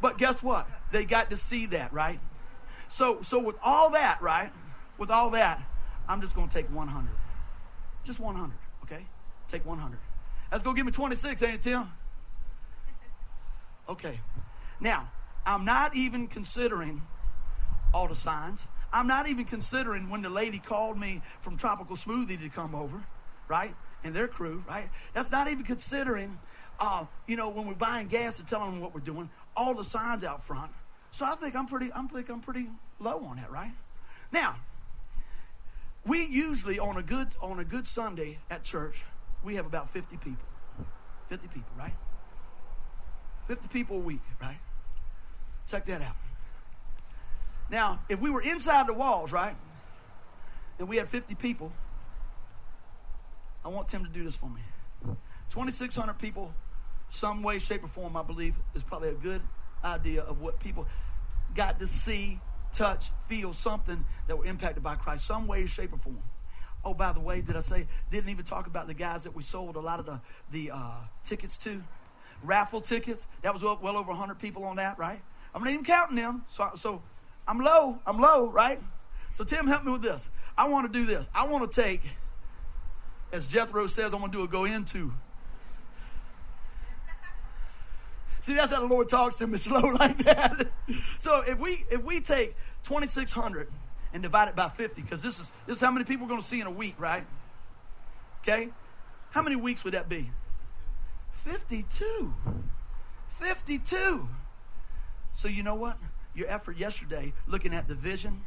[0.00, 0.68] But guess what?
[0.92, 2.20] They got to see that, right?
[2.88, 4.50] So, so with all that, right?
[4.98, 5.62] With all that,
[6.08, 7.10] I'm just going to take 100.
[8.04, 8.52] Just 100,
[8.84, 9.06] okay?
[9.48, 9.98] Take 100.
[10.50, 11.90] That's going to give me 26, ain't it, Tim?
[13.88, 14.20] Okay.
[14.80, 15.10] Now,
[15.44, 17.02] I'm not even considering
[17.92, 18.66] all the signs.
[18.92, 23.02] I'm not even considering when the lady called me from Tropical Smoothie to come over,
[23.48, 23.74] right?
[24.04, 24.88] And their crew, right?
[25.14, 26.38] That's not even considering,
[26.80, 29.84] uh, you know, when we're buying gas and telling them what we're doing, all the
[29.84, 30.70] signs out front.
[31.10, 32.68] So I think I'm pretty, I think I'm pretty
[33.00, 33.72] low on that, right?
[34.32, 34.56] Now,
[36.06, 39.04] we usually on a good on a good Sunday at church,
[39.44, 40.44] we have about 50 people.
[41.28, 41.94] 50 people, right?
[43.48, 44.58] 50 people a week, right?
[45.68, 46.16] Check that out.
[47.70, 49.54] Now, if we were inside the walls, right,
[50.78, 51.72] and we had 50 people,
[53.64, 54.62] I want Tim to do this for me.
[55.50, 56.54] 2,600 people,
[57.10, 59.42] some way, shape, or form, I believe, is probably a good
[59.84, 60.86] idea of what people
[61.54, 62.40] got to see
[62.72, 66.22] touch, feel something that were impacted by Christ, some way, shape, or form.
[66.84, 69.42] Oh, by the way, did I say, didn't even talk about the guys that we
[69.42, 70.20] sold a lot of the,
[70.52, 71.82] the uh, tickets to?
[72.42, 73.26] Raffle tickets.
[73.42, 75.20] That was well, well over 100 people on that, right?
[75.54, 76.44] I'm not even counting them.
[76.48, 77.02] So, so
[77.46, 77.98] I'm low.
[78.06, 78.80] I'm low, right?
[79.32, 80.30] So, Tim, help me with this.
[80.56, 81.28] I want to do this.
[81.34, 82.02] I want to take,
[83.32, 85.12] as Jethro says, I want to do a go into
[88.48, 90.68] See, that's how the Lord talks to me slow like that.
[91.18, 93.68] so if we if we take 2,600
[94.14, 96.40] and divide it by 50, because this is this is how many people we're going
[96.40, 97.24] to see in a week, right?
[98.40, 98.70] Okay,
[99.32, 100.30] how many weeks would that be?
[101.44, 102.32] 52.
[103.28, 104.28] 52.
[105.38, 105.98] So you know what?
[106.34, 108.42] Your effort yesterday, looking at the vision,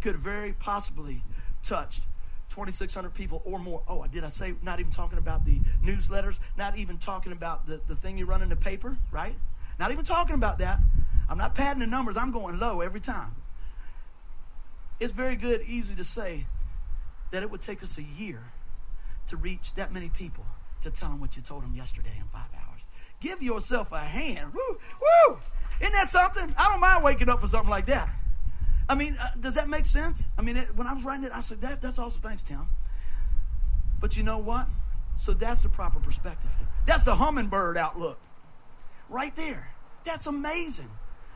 [0.00, 1.24] could very possibly
[1.64, 2.02] touched
[2.50, 3.82] 2,600 people or more.
[3.88, 6.38] Oh, I did I say not even talking about the newsletters?
[6.56, 9.34] Not even talking about the, the thing you run in the paper, right?
[9.80, 10.78] Not even talking about that.
[11.28, 12.16] I'm not padding the numbers.
[12.16, 13.34] I'm going low every time.
[15.00, 16.46] It's very good, easy to say
[17.32, 18.38] that it would take us a year
[19.26, 20.46] to reach that many people
[20.82, 22.82] to tell them what you told them yesterday in five hours.
[23.18, 24.52] Give yourself a hand.
[24.54, 25.38] Woo, woo!
[25.80, 26.54] Isn't that something?
[26.56, 28.08] I don't mind waking up for something like that.
[28.88, 30.26] I mean, uh, does that make sense?
[30.38, 32.20] I mean, it, when I was writing it, I said, that, that's awesome.
[32.20, 32.68] Thanks, Tim.
[34.00, 34.66] But you know what?
[35.18, 36.50] So that's the proper perspective.
[36.86, 38.18] That's the hummingbird outlook.
[39.08, 39.70] Right there.
[40.04, 40.90] That's amazing.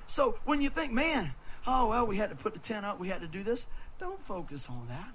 [0.07, 1.35] So when you think, man,
[1.67, 3.67] oh, well, we had to put the tent up, we had to do this,
[3.99, 5.09] don't focus on that.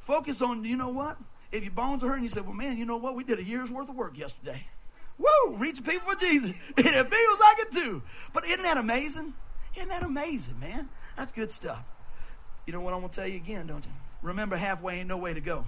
[0.00, 1.16] Focus on, you know what?
[1.52, 3.14] If your bones are hurting, you say, well, man, you know what?
[3.14, 4.66] We did a year's worth of work yesterday.
[5.18, 5.56] Woo!
[5.56, 6.52] Reaching people for Jesus.
[6.76, 8.02] It feels like it too.
[8.32, 9.34] But isn't that amazing?
[9.76, 10.88] Isn't that amazing, man?
[11.16, 11.82] That's good stuff.
[12.66, 13.92] You know what I'm going to tell you again, don't you?
[14.22, 15.64] Remember, halfway ain't no way to go.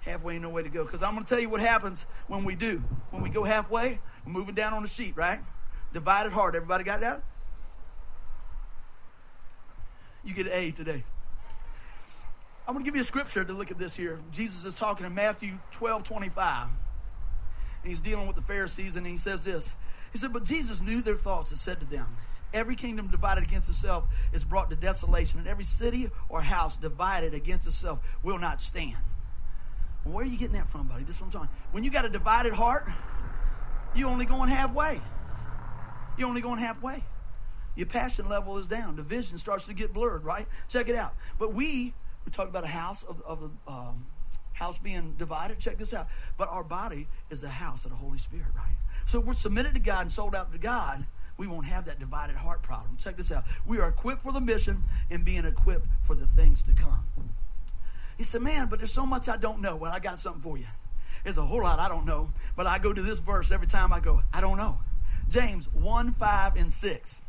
[0.00, 0.84] Halfway ain't no way to go.
[0.84, 2.82] Because I'm going to tell you what happens when we do.
[3.10, 5.40] When we go halfway, we're moving down on the sheet, right?
[5.92, 6.54] Divided heart.
[6.54, 7.22] Everybody got that?
[10.24, 11.04] You get an A today.
[12.66, 14.20] I'm going to give you a scripture to look at this here.
[14.30, 16.68] Jesus is talking in Matthew 12 25.
[17.82, 19.70] And he's dealing with the Pharisees, and he says this.
[20.12, 22.06] He said, But Jesus knew their thoughts and said to them,
[22.54, 27.34] Every kingdom divided against itself is brought to desolation, and every city or house divided
[27.34, 28.98] against itself will not stand.
[30.04, 31.04] Where are you getting that from, buddy?
[31.04, 31.48] This is what I'm talking.
[31.70, 32.86] When you got a divided heart,
[33.94, 35.00] you're only going halfway.
[36.18, 37.04] You're only going halfway.
[37.74, 38.96] Your passion level is down.
[38.96, 40.46] The vision starts to get blurred, right?
[40.68, 41.14] Check it out.
[41.38, 44.04] But we, we talked about a house of, of the um,
[44.62, 45.58] house being divided.
[45.58, 46.06] Check this out.
[46.38, 48.76] But our body is the house of the Holy Spirit, right?
[49.06, 51.04] So we're submitted to God and sold out to God.
[51.36, 52.96] We won't have that divided heart problem.
[52.96, 53.44] Check this out.
[53.66, 57.04] We are equipped for the mission and being equipped for the things to come.
[58.16, 59.74] He said, Man, but there's so much I don't know.
[59.74, 60.66] Well, I got something for you.
[61.24, 63.92] There's a whole lot I don't know, but I go to this verse every time
[63.92, 64.78] I go, I don't know.
[65.28, 67.20] James 1 5 and 6.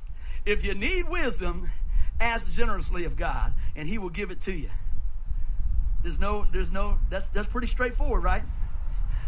[0.45, 1.69] If you need wisdom,
[2.19, 4.69] ask generously of God, and He will give it to you.
[6.03, 8.43] There's no, there's no, that's that's pretty straightforward, right?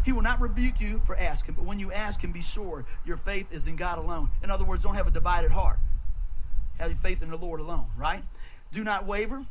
[0.03, 3.17] He will not rebuke you for asking, but when you ask Him, be sure your
[3.17, 4.29] faith is in God alone.
[4.43, 5.79] In other words, don't have a divided heart.
[6.77, 8.21] Have your faith in the Lord alone, right?
[8.71, 9.45] Do not waver,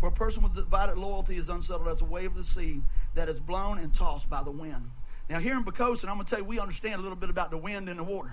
[0.00, 2.80] for a person with divided loyalty is unsettled as a wave of the sea
[3.14, 4.90] that is blown and tossed by the wind.
[5.28, 7.50] Now, here in Poquoson, I'm going to tell you, we understand a little bit about
[7.50, 8.32] the wind and the water,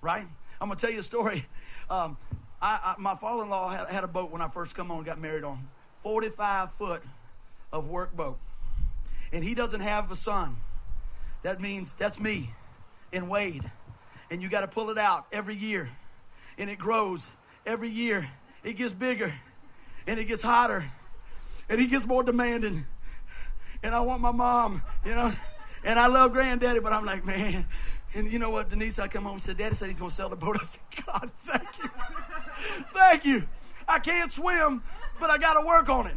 [0.00, 0.26] right?
[0.60, 1.46] I'm going to tell you a story.
[1.90, 2.16] Um,
[2.62, 5.20] I, I, my father-in-law had, had, a boat when I first come on and got
[5.20, 5.68] married on,
[6.04, 7.02] 45 foot
[7.72, 8.38] of work boat,
[9.32, 10.56] and he doesn't have a son.
[11.42, 12.50] That means that's me
[13.12, 13.64] and Wade,
[14.30, 15.88] and you got to pull it out every year,
[16.58, 17.30] and it grows
[17.66, 18.28] every year.
[18.62, 19.32] It gets bigger,
[20.06, 20.84] and it gets hotter,
[21.68, 22.86] and he gets more demanding.
[23.82, 25.32] And I want my mom, you know,
[25.84, 27.66] and I love granddaddy, but I'm like, man.
[28.14, 30.14] And you know what, Denise, I come home and said, Daddy said he's going to
[30.14, 30.58] sell the boat.
[30.62, 31.90] I said, God, thank you.
[32.94, 33.42] thank you.
[33.88, 34.82] I can't swim,
[35.18, 36.16] but I got to work on it.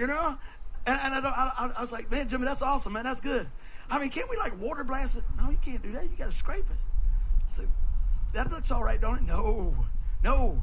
[0.00, 0.38] You know?
[0.86, 3.04] And, and I, I, I, was like, man, Jimmy, that's awesome, man.
[3.04, 3.46] That's good.
[3.90, 5.24] I mean, can't we like water blast it?
[5.36, 6.04] No, you can't do that.
[6.04, 7.50] You got to scrape it.
[7.50, 7.64] So
[8.32, 9.22] that looks all right, don't it?
[9.24, 9.76] No,
[10.24, 10.62] no.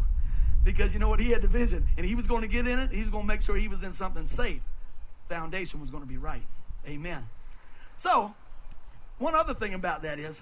[0.64, 1.20] Because you know what?
[1.20, 2.92] He had the vision, and he was going to get in it.
[2.92, 4.62] He was going to make sure he was in something safe.
[5.30, 6.44] Foundation was going to be right.
[6.88, 7.24] Amen.
[7.96, 8.34] So,
[9.20, 10.42] one other thing about that is,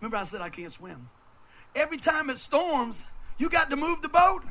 [0.00, 1.10] remember I said I can't swim.
[1.74, 3.04] Every time it storms,
[3.36, 4.42] you got to move the boat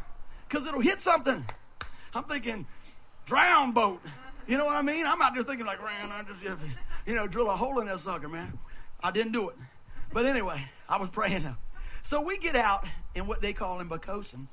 [0.48, 1.44] because it'll hit something.
[2.16, 2.66] I'm thinking,
[3.26, 4.02] drown boat.
[4.48, 5.06] You know what I mean?
[5.06, 6.60] I'm out there thinking like, man, I just,
[7.06, 8.58] you know, drill a hole in that sucker, man.
[9.04, 9.56] I didn't do it.
[10.14, 11.56] But anyway, I was praying.
[12.04, 14.48] So we get out in what they call in Poquoson.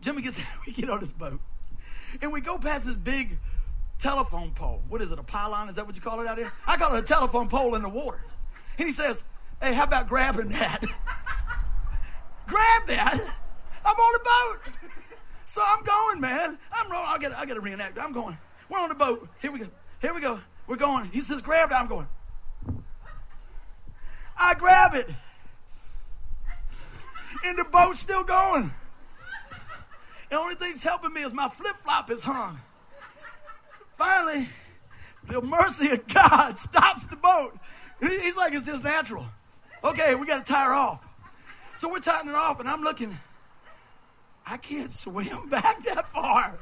[0.00, 1.40] Jimmy gets, we get on this boat.
[2.20, 3.38] And we go past this big
[3.98, 4.82] telephone pole.
[4.88, 5.68] What is it, a pylon?
[5.68, 6.52] Is that what you call it out here?
[6.66, 8.22] I call it a telephone pole in the water.
[8.78, 9.24] And he says,
[9.60, 10.84] hey, how about grabbing that?
[12.46, 13.20] Grab that?
[13.84, 14.74] I'm on the boat.
[15.52, 16.56] So I'm going, man.
[16.72, 17.08] I'm rolling.
[17.10, 17.98] I got I got to reenact.
[17.98, 18.38] I'm going.
[18.70, 19.28] We're on the boat.
[19.42, 19.66] Here we go.
[20.00, 20.40] Here we go.
[20.66, 21.10] We're going.
[21.12, 21.74] He says, grab it.
[21.74, 22.08] I'm going.
[24.34, 25.10] I grab it.
[27.44, 28.72] And the boat's still going.
[30.30, 32.58] The only thing that's helping me is my flip flop is hung.
[33.98, 34.48] Finally,
[35.28, 37.58] the mercy of God stops the boat.
[38.00, 39.26] He's like, it's just natural.
[39.84, 41.04] Okay, we got to tie her off.
[41.76, 43.18] So we're tying her off, and I'm looking.
[44.46, 46.58] I can't swim back that far.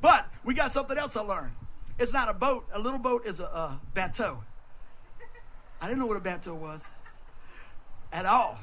[0.00, 1.52] But we got something else I learned.
[1.98, 2.66] It's not a boat.
[2.72, 4.38] A little boat is a, a bateau.
[5.80, 6.86] I didn't know what a bateau was
[8.12, 8.58] at all.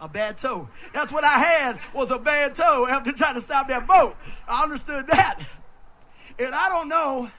[0.00, 0.68] A bad toe.
[0.94, 4.16] That's what I had was a bad toe after trying to stop that boat.
[4.46, 5.40] I understood that.
[6.38, 7.30] And I don't know.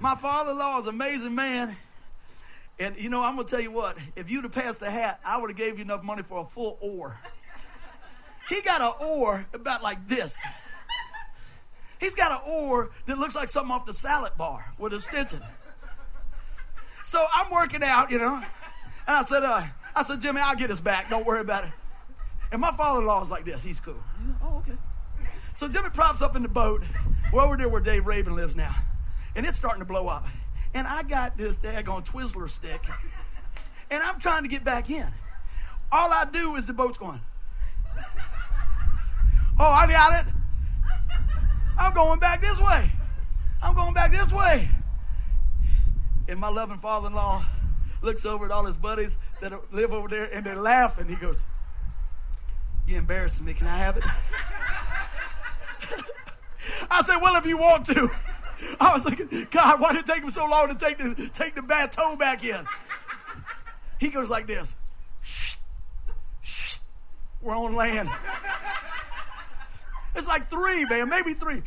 [0.00, 1.76] My father-in-law is an amazing man.
[2.80, 5.40] And you know, I'm gonna tell you what, if you'd have passed the hat, I
[5.40, 7.16] would have gave you enough money for a full oar.
[8.48, 10.40] He got an oar about like this.
[12.00, 15.42] He's got an oar that looks like something off the salad bar with a extension.
[17.02, 18.34] So I'm working out, you know.
[18.36, 19.62] And I said, uh,
[19.94, 21.08] I said, Jimmy, I'll get us back.
[21.08, 21.70] Don't worry about it.
[22.52, 23.62] And my father-in-law is like this.
[23.62, 23.96] He's cool.
[24.18, 24.78] He's like, oh, okay.
[25.54, 26.82] So Jimmy props up in the boat.
[27.32, 28.74] We're over there where Dave Raven lives now.
[29.36, 30.26] And it's starting to blow up.
[30.74, 32.84] And I got this daggone Twizzler stick,
[33.90, 35.06] and I'm trying to get back in.
[35.92, 37.20] All I do is the boat's going.
[39.58, 40.32] Oh, I got it.
[41.78, 42.90] I'm going back this way.
[43.62, 44.68] I'm going back this way.
[46.28, 47.44] And my loving father in law
[48.02, 51.08] looks over at all his buddies that live over there and they're laughing.
[51.08, 51.44] He goes,
[52.86, 53.54] You embarrassing me.
[53.54, 54.04] Can I have it?
[56.90, 58.10] I said, Well, if you want to.
[58.80, 61.54] I was like, God, why did it take him so long to take the, take
[61.54, 62.64] the bateau back in?
[63.98, 64.74] He goes like this
[65.22, 65.56] Shh,
[66.42, 66.78] shh,
[67.40, 68.08] we're on land.
[70.14, 71.62] It's like three, man, maybe three.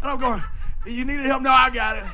[0.00, 0.42] And I'm going,
[0.86, 1.42] You need help?
[1.42, 2.04] No, I got it.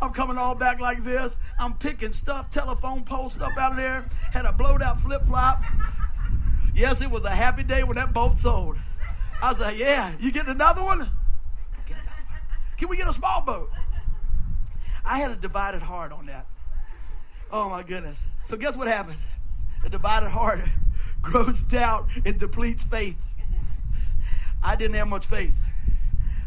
[0.00, 1.36] I'm coming all back like this.
[1.58, 4.04] I'm picking stuff, telephone pole stuff out of there.
[4.32, 5.62] Had a blowed out flip flop.
[6.74, 8.76] Yes, it was a happy day when that boat sold.
[9.40, 11.10] I was like, Yeah, you getting another one?
[12.76, 13.70] Can we get a small boat?
[15.04, 16.46] I had a divided heart on that.
[17.50, 18.22] Oh my goodness.
[18.42, 19.20] So guess what happens?
[19.84, 20.60] A divided heart
[21.22, 23.16] grows doubt and depletes faith.
[24.62, 25.54] I didn't have much faith.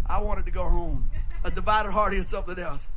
[0.06, 1.10] I wanted to go home.
[1.44, 2.88] A divided heart is something else.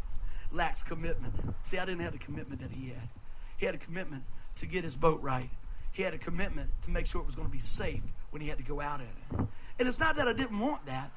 [0.52, 1.34] Lacks commitment.
[1.64, 3.08] See, I didn't have the commitment that he had.
[3.56, 4.24] He had a commitment
[4.56, 5.50] to get his boat right.
[5.92, 8.48] He had a commitment to make sure it was going to be safe when he
[8.48, 9.46] had to go out in it.
[9.78, 11.10] And it's not that I didn't want that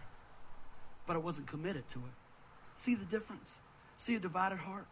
[1.12, 2.14] but I wasn't committed to it.
[2.78, 3.56] See the difference?
[3.98, 4.88] See a divided heart?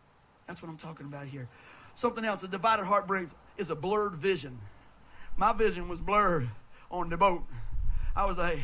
[0.48, 1.48] That's what I'm talking about here.
[1.96, 4.60] Something else, a divided heart brings is a blurred vision.
[5.38, 6.50] My vision was blurred
[6.92, 7.44] on the boat.
[8.16, 8.60] I was like,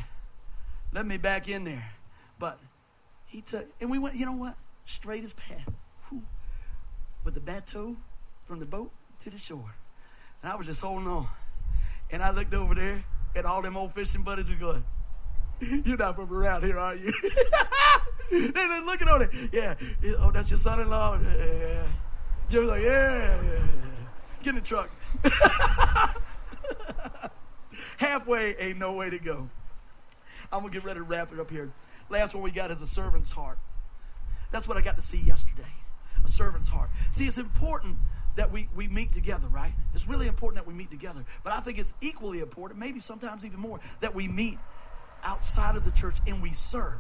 [0.96, 1.92] let me back in there.
[2.40, 2.58] But
[3.26, 4.56] he took, and we went, you know what?
[4.86, 5.70] Straight as path.
[6.10, 6.24] Whew.
[7.26, 7.98] With the bateau
[8.48, 9.76] from the boat to the shore.
[10.42, 11.28] And I was just holding on.
[12.12, 13.04] And I looked over there,
[13.36, 14.86] and all them old fishing buddies were going,
[15.60, 17.14] You're not from around here, are you?
[18.32, 19.32] they are looking on it.
[19.52, 19.76] Yeah.
[20.20, 21.20] Oh, that's your son-in-law.
[21.22, 21.88] Yeah.
[22.48, 23.68] Jim's like, yeah, yeah.
[24.44, 24.90] Get in the truck.
[27.98, 29.50] Halfway ain't no way to go.
[30.52, 31.72] I'm gonna get ready to wrap it up here.
[32.10, 33.58] Last one we got is a servant's heart.
[34.52, 35.64] That's what I got to see yesterday.
[36.24, 36.90] A servant's heart.
[37.12, 37.98] See, it's important
[38.36, 39.74] that we, we meet together, right?
[39.94, 41.26] It's really important that we meet together.
[41.44, 44.60] But I think it's equally important, maybe sometimes even more, that we meet
[45.24, 47.00] outside of the church and we serve.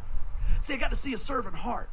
[0.62, 1.90] See, I got to see a servant heart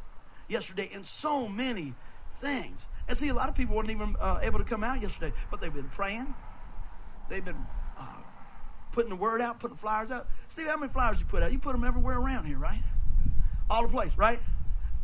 [0.47, 1.93] yesterday in so many
[2.41, 2.87] things.
[3.07, 5.61] And see, a lot of people weren't even uh, able to come out yesterday, but
[5.61, 6.33] they've been praying.
[7.29, 7.65] They've been
[7.97, 8.03] uh,
[8.93, 10.29] putting the word out, putting flyers out.
[10.47, 11.51] Steve, how many flyers you put out?
[11.51, 12.81] You put them everywhere around here, right?
[13.69, 14.39] All the place, right?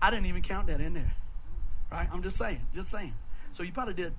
[0.01, 1.13] I didn't even count that in there,
[1.91, 2.07] right?
[2.13, 3.13] I'm just saying, just saying.
[3.51, 4.13] So you probably did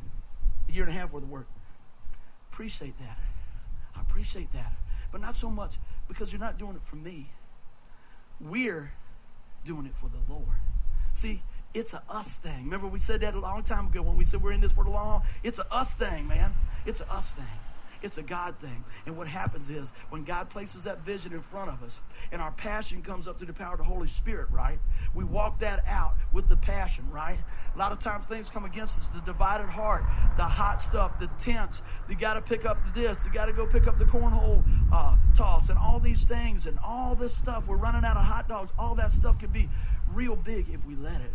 [0.68, 1.46] a year and a half worth of work.
[2.52, 3.18] Appreciate that.
[3.96, 4.72] I appreciate that.
[5.12, 5.76] But not so much
[6.08, 7.30] because you're not doing it for me.
[8.40, 8.92] We're
[9.64, 10.46] doing it for the Lord.
[11.12, 11.42] See,
[11.74, 12.64] it's a us thing.
[12.64, 14.84] Remember, we said that a long time ago when we said we're in this for
[14.84, 15.22] the long?
[15.42, 16.52] It's a us thing, man.
[16.86, 17.44] It's a us thing.
[18.02, 18.84] It's a God thing.
[19.06, 22.00] And what happens is when God places that vision in front of us
[22.32, 24.78] and our passion comes up through the power of the Holy Spirit, right?
[25.14, 27.38] We walk that out with the passion, right?
[27.74, 30.04] A lot of times things come against us the divided heart,
[30.36, 31.82] the hot stuff, the tense.
[32.08, 34.62] You got to pick up the this, you got to go pick up the cornhole
[34.92, 37.66] uh, toss, and all these things, and all this stuff.
[37.66, 38.72] We're running out of hot dogs.
[38.78, 39.68] All that stuff can be
[40.12, 41.30] real big if we let it.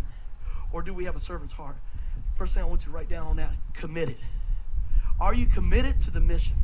[0.71, 1.77] Or do we have a servant's heart?
[2.37, 4.17] First thing I want you to write down on that committed.
[5.19, 6.57] Are you committed to the mission?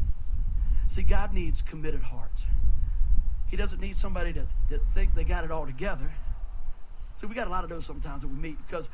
[0.87, 2.45] See, God needs committed hearts.
[3.47, 6.11] He doesn't need somebody that, that think they got it all together.
[7.19, 8.89] See, we got a lot of those sometimes that we meet because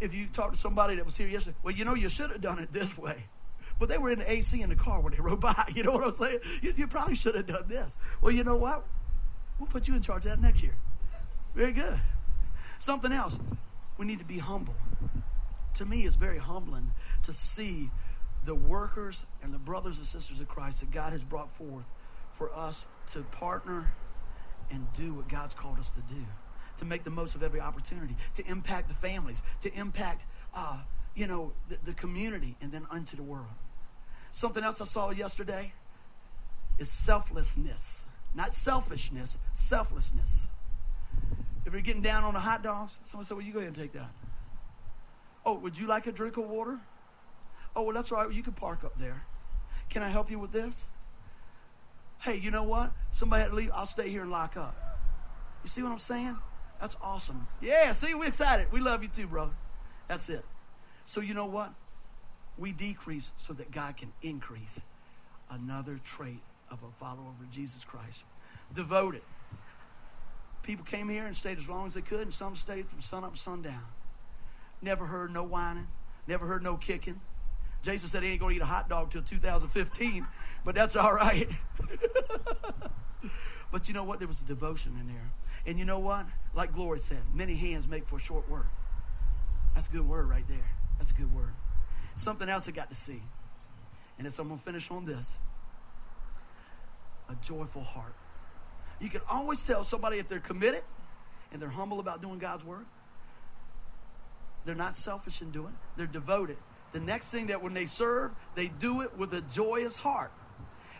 [0.00, 2.40] if you talk to somebody that was here yesterday, well, you know, you should have
[2.40, 3.24] done it this way.
[3.78, 5.64] But they were in the AC in the car when they rode by.
[5.74, 6.38] You know what I'm saying?
[6.62, 7.96] You, you probably should have done this.
[8.20, 8.86] Well, you know what?
[9.58, 10.74] We'll put you in charge of that next year.
[11.54, 11.98] Very good.
[12.78, 13.38] Something else.
[13.98, 14.74] We need to be humble.
[15.74, 16.92] To me, it's very humbling
[17.24, 17.90] to see
[18.46, 21.84] the workers and the brothers and sisters of Christ that God has brought forth
[22.32, 23.92] for us to partner
[24.70, 26.24] and do what God's called us to do,
[26.78, 30.78] to make the most of every opportunity, to impact the families, to impact, uh,
[31.14, 33.46] you know, the, the community, and then unto the world.
[34.32, 35.72] Something else I saw yesterday
[36.78, 38.02] is selflessness,
[38.34, 40.46] not selfishness, selflessness.
[41.64, 43.76] If you're getting down on the hot dogs, someone said, "Well, you go ahead and
[43.76, 44.10] take that."
[45.44, 46.78] Oh, would you like a drink of water?
[47.76, 48.32] Oh, well, that's all right.
[48.32, 49.22] You can park up there.
[49.90, 50.86] Can I help you with this?
[52.20, 52.90] Hey, you know what?
[53.12, 53.70] Somebody had to leave.
[53.74, 54.74] I'll stay here and lock up.
[55.62, 56.36] You see what I'm saying?
[56.80, 57.46] That's awesome.
[57.60, 58.72] Yeah, see, we're excited.
[58.72, 59.52] We love you too, brother.
[60.08, 60.44] That's it.
[61.04, 61.72] So, you know what?
[62.56, 64.80] We decrease so that God can increase.
[65.50, 68.24] Another trait of a follower of Jesus Christ.
[68.74, 69.22] Devoted.
[70.62, 73.22] People came here and stayed as long as they could, and some stayed from sun
[73.22, 73.84] up to sundown.
[74.80, 75.86] Never heard no whining.
[76.26, 77.20] Never heard no kicking.
[77.86, 80.26] Jason said he ain't going to eat a hot dog till 2015,
[80.64, 81.48] but that's all right.
[83.70, 84.18] but you know what?
[84.18, 85.30] There was a devotion in there.
[85.66, 86.26] And you know what?
[86.52, 88.66] Like Glory said, many hands make for short work.
[89.76, 90.68] That's a good word right there.
[90.98, 91.52] That's a good word.
[92.16, 93.22] Something else I got to see.
[94.18, 95.36] And it's, I'm going to finish on this
[97.28, 98.14] a joyful heart.
[99.00, 100.82] You can always tell somebody if they're committed
[101.52, 102.86] and they're humble about doing God's work.
[104.64, 106.56] They're not selfish in doing it, they're devoted.
[106.96, 110.32] The next thing that when they serve, they do it with a joyous heart.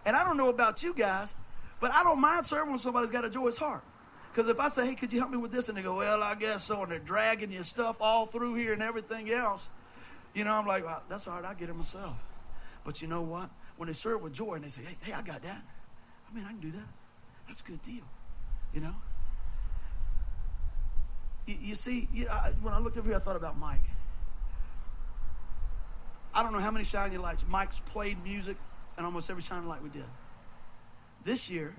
[0.05, 1.35] And I don't know about you guys,
[1.81, 3.83] but I don't mind serving when somebody's got a joyous heart.
[4.31, 5.71] Because if I say, hey, could you help me with this?
[5.71, 6.83] And they go, well, I guess so.
[6.83, 9.71] And they're dragging your stuff all through here and everything else.
[10.35, 11.47] You know, I'm like, well, that's all right.
[11.47, 12.15] I get it myself.
[12.85, 13.49] But you know what?
[13.79, 15.63] When they serve with joy and they say, hey, hey, I got that.
[16.31, 16.89] I mean, I can do that.
[17.47, 18.05] That's a good deal.
[18.75, 18.95] You know?
[21.47, 23.81] You, you see, you, I, when I looked over here, I thought about Mike.
[26.37, 27.47] I don't know how many shining lights.
[27.49, 28.59] Mike's played music
[28.99, 30.05] and almost every shining light we did.
[31.25, 31.75] This year,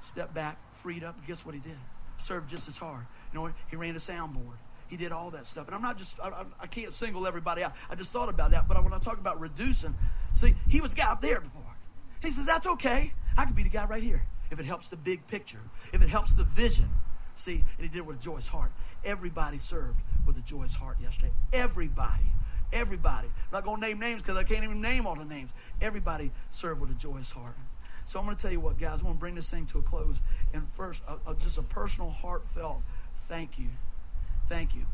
[0.00, 1.76] stepped back, freed up, guess what he did?
[2.16, 3.04] Served just as hard.
[3.32, 4.56] You know, he ran a soundboard.
[4.88, 5.66] He did all that stuff.
[5.66, 7.74] And I'm not just, I, I can't single everybody out.
[7.90, 8.66] I just thought about that.
[8.66, 9.94] But when I talk about reducing,
[10.32, 11.62] see, he was guy up there before.
[12.22, 13.12] He says, that's okay.
[13.36, 15.60] I could be the guy right here if it helps the big picture,
[15.92, 16.88] if it helps the vision.
[17.36, 18.72] See, and he did it with a joyous heart.
[19.04, 21.32] Everybody served with a joyous heart yesterday.
[21.52, 22.32] Everybody.
[22.72, 23.28] Everybody.
[23.28, 25.50] I'm not going to name names because I can't even name all the names.
[25.80, 27.56] Everybody served with a joyous heart.
[28.06, 29.00] So I'm going to tell you what, guys.
[29.00, 30.16] I'm going to bring this thing to a close.
[30.52, 31.02] And first,
[31.40, 32.82] just a personal, heartfelt
[33.30, 33.68] thank you.
[34.48, 34.84] Thank you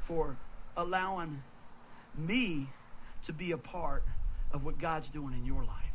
[0.00, 0.36] for
[0.76, 1.42] allowing
[2.16, 2.66] me
[3.24, 4.02] to be a part
[4.52, 5.92] of what God's doing in your life.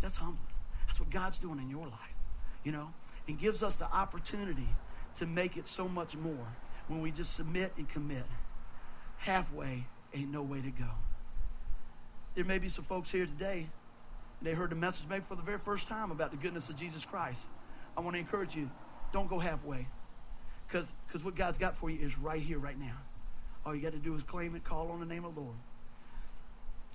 [0.00, 0.38] That's humbling.
[0.86, 2.14] That's what God's doing in your life,
[2.62, 2.90] you know,
[3.26, 4.68] and gives us the opportunity
[5.16, 6.46] to make it so much more
[6.86, 8.24] when we just submit and commit.
[9.18, 9.84] Halfway
[10.14, 10.88] ain't no way to go.
[12.34, 13.66] There may be some folks here today,
[14.42, 17.04] they heard the message maybe for the very first time about the goodness of Jesus
[17.04, 17.46] Christ.
[17.96, 18.70] I want to encourage you,
[19.12, 19.86] don't go halfway.
[20.66, 20.92] Because
[21.24, 22.96] what God's got for you is right here, right now.
[23.66, 25.56] All you got to do is claim it, call on the name of the Lord.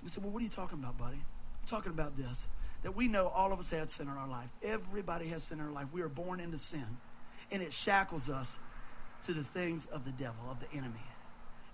[0.02, 1.16] You say, well, what are you talking about, buddy?
[1.16, 2.46] I'm talking about this
[2.82, 4.48] that we know all of us had sin in our life.
[4.62, 5.86] Everybody has sin in our life.
[5.92, 6.86] We are born into sin,
[7.50, 8.58] and it shackles us
[9.24, 11.00] to the things of the devil, of the enemy.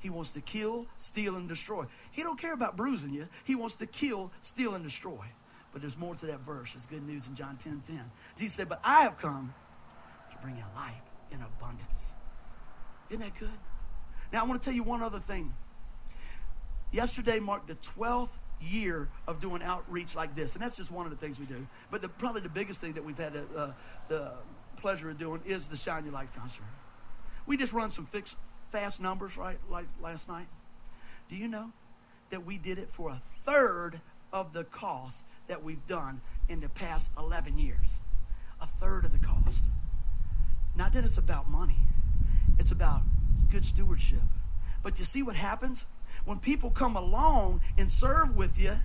[0.02, 1.84] He wants to kill, steal, and destroy.
[2.10, 3.28] He don't care about bruising you.
[3.44, 5.24] He wants to kill, steal, and destroy.
[5.72, 6.74] But there's more to that verse.
[6.74, 8.00] It's good news in John 10 10.
[8.36, 9.54] Jesus said, But I have come
[10.32, 10.92] to bring you life
[11.30, 12.12] in abundance.
[13.10, 13.48] Isn't that good?
[14.32, 15.54] Now, I want to tell you one other thing.
[16.90, 18.30] Yesterday marked the 12th
[18.60, 20.54] year of doing outreach like this.
[20.54, 21.66] And that's just one of the things we do.
[21.90, 23.68] But the, probably the biggest thing that we've had uh,
[24.08, 24.32] the
[24.78, 26.64] pleasure of doing is the Shine Your Light concert.
[27.46, 28.36] We just run some fixed,
[28.72, 30.48] fast numbers, right, like last night.
[31.28, 31.70] Do you know
[32.30, 34.00] that we did it for a third
[34.32, 37.86] of the cost that we've done in the past 11 years?
[38.60, 39.62] A third of the cost.
[40.74, 41.86] Not that it's about money,
[42.58, 43.02] it's about
[43.50, 44.22] good stewardship.
[44.82, 45.86] But you see what happens?
[46.24, 48.76] when people come along and serve with you,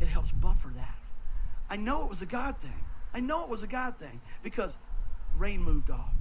[0.00, 0.96] it helps buffer that.
[1.70, 2.84] I know it was a God thing.
[3.14, 4.76] I know it was a God thing because
[5.36, 6.12] rain moved off.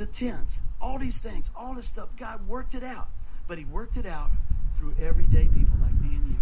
[0.00, 3.08] The tents, all these things, all this stuff, God worked it out.
[3.46, 4.30] But He worked it out
[4.78, 6.36] through everyday people like me and you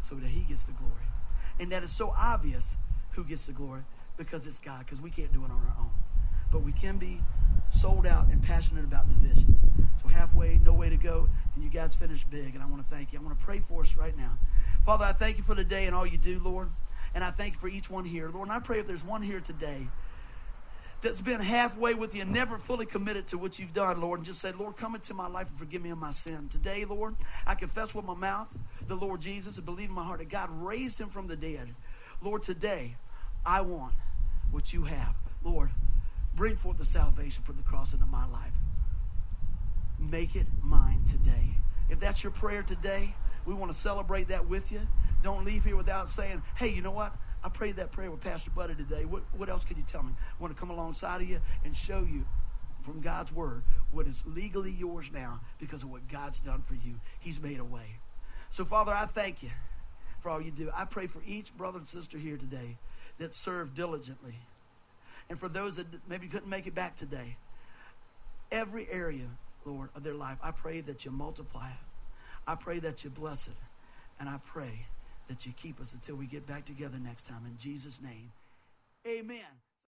[0.00, 0.94] so that He gets the glory.
[1.60, 2.72] And that is so obvious
[3.10, 3.82] who gets the glory
[4.16, 5.90] because it's God, because we can't do it on our own.
[6.50, 7.20] But we can be
[7.68, 9.60] sold out and passionate about the vision.
[10.00, 12.94] So halfway, no way to go, and you guys finished big, and I want to
[12.94, 13.18] thank you.
[13.18, 14.38] I want to pray for us right now.
[14.86, 16.70] Father, I thank you for the day and all you do, Lord,
[17.14, 18.30] and I thank you for each one here.
[18.30, 19.86] Lord, and I pray if there's one here today
[21.06, 24.40] that's been halfway with you never fully committed to what you've done, Lord, and just
[24.40, 26.48] said, Lord, come into my life and forgive me of my sin.
[26.48, 27.14] Today, Lord,
[27.46, 28.52] I confess with my mouth
[28.88, 31.68] the Lord Jesus and believe in my heart that God raised him from the dead.
[32.20, 32.96] Lord, today,
[33.44, 33.94] I want
[34.50, 35.14] what you have.
[35.44, 35.70] Lord,
[36.34, 38.52] bring forth the salvation from the cross into my life.
[40.00, 41.50] Make it mine today.
[41.88, 44.80] If that's your prayer today, we want to celebrate that with you.
[45.22, 47.14] Don't leave here without saying, hey, you know what?
[47.46, 49.04] I prayed that prayer with Pastor Buddy today.
[49.04, 50.10] What, what else could you tell me?
[50.18, 52.24] I want to come alongside of you and show you
[52.82, 56.96] from God's word what is legally yours now because of what God's done for you.
[57.20, 58.00] He's made a way.
[58.50, 59.50] So, Father, I thank you
[60.18, 60.72] for all you do.
[60.74, 62.78] I pray for each brother and sister here today
[63.18, 64.34] that serve diligently.
[65.30, 67.36] And for those that maybe couldn't make it back today,
[68.50, 69.28] every area,
[69.64, 71.86] Lord, of their life, I pray that you multiply it.
[72.44, 73.54] I pray that you bless it.
[74.18, 74.86] And I pray
[75.28, 77.44] that you keep us until we get back together next time.
[77.46, 78.32] In Jesus' name,
[79.06, 79.65] amen.